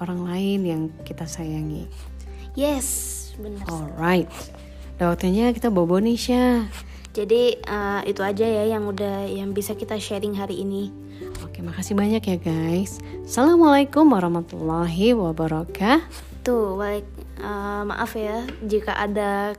orang 0.01 0.21
lain 0.25 0.61
yang 0.65 0.83
kita 1.03 1.27
sayangi. 1.27 1.91
Yes, 2.55 3.31
benar. 3.37 3.67
Alright, 3.69 4.31
udah 4.97 5.15
waktunya 5.15 5.51
kita 5.53 5.69
bobo 5.69 5.99
nih 5.99 6.17
Syah. 6.17 6.65
Jadi 7.11 7.59
eh, 7.59 8.01
itu 8.07 8.23
aja 8.23 8.47
ya 8.47 8.65
yang 8.71 8.87
udah 8.87 9.27
yang 9.27 9.51
bisa 9.51 9.75
kita 9.75 9.99
sharing 9.99 10.39
hari 10.39 10.63
ini. 10.63 11.10
Oke, 11.45 11.65
makasih 11.65 11.97
banyak 11.97 12.21
ya 12.21 12.37
guys. 12.37 13.01
Assalamualaikum 13.25 14.09
warahmatullahi 14.13 15.17
wabarakatuh. 15.17 16.45
Tuh, 16.45 16.77
balik 16.77 17.05
eh, 17.41 17.83
maaf 17.85 18.17
ya 18.17 18.45
jika 18.65 18.97
ada 18.97 19.53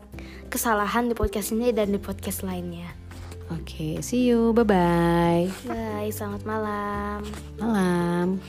kesalahan 0.49 1.09
di 1.09 1.15
podcast 1.17 1.53
ini 1.53 1.69
dan 1.73 1.93
di 1.93 1.99
podcast 2.01 2.41
lainnya. 2.41 2.89
Oke, 3.51 3.99
see 3.99 4.31
you. 4.31 4.55
Bye-bye. 4.55 5.67
Bye, 5.67 6.09
selamat 6.09 6.41
malam. 6.47 7.19
Malam. 7.59 8.39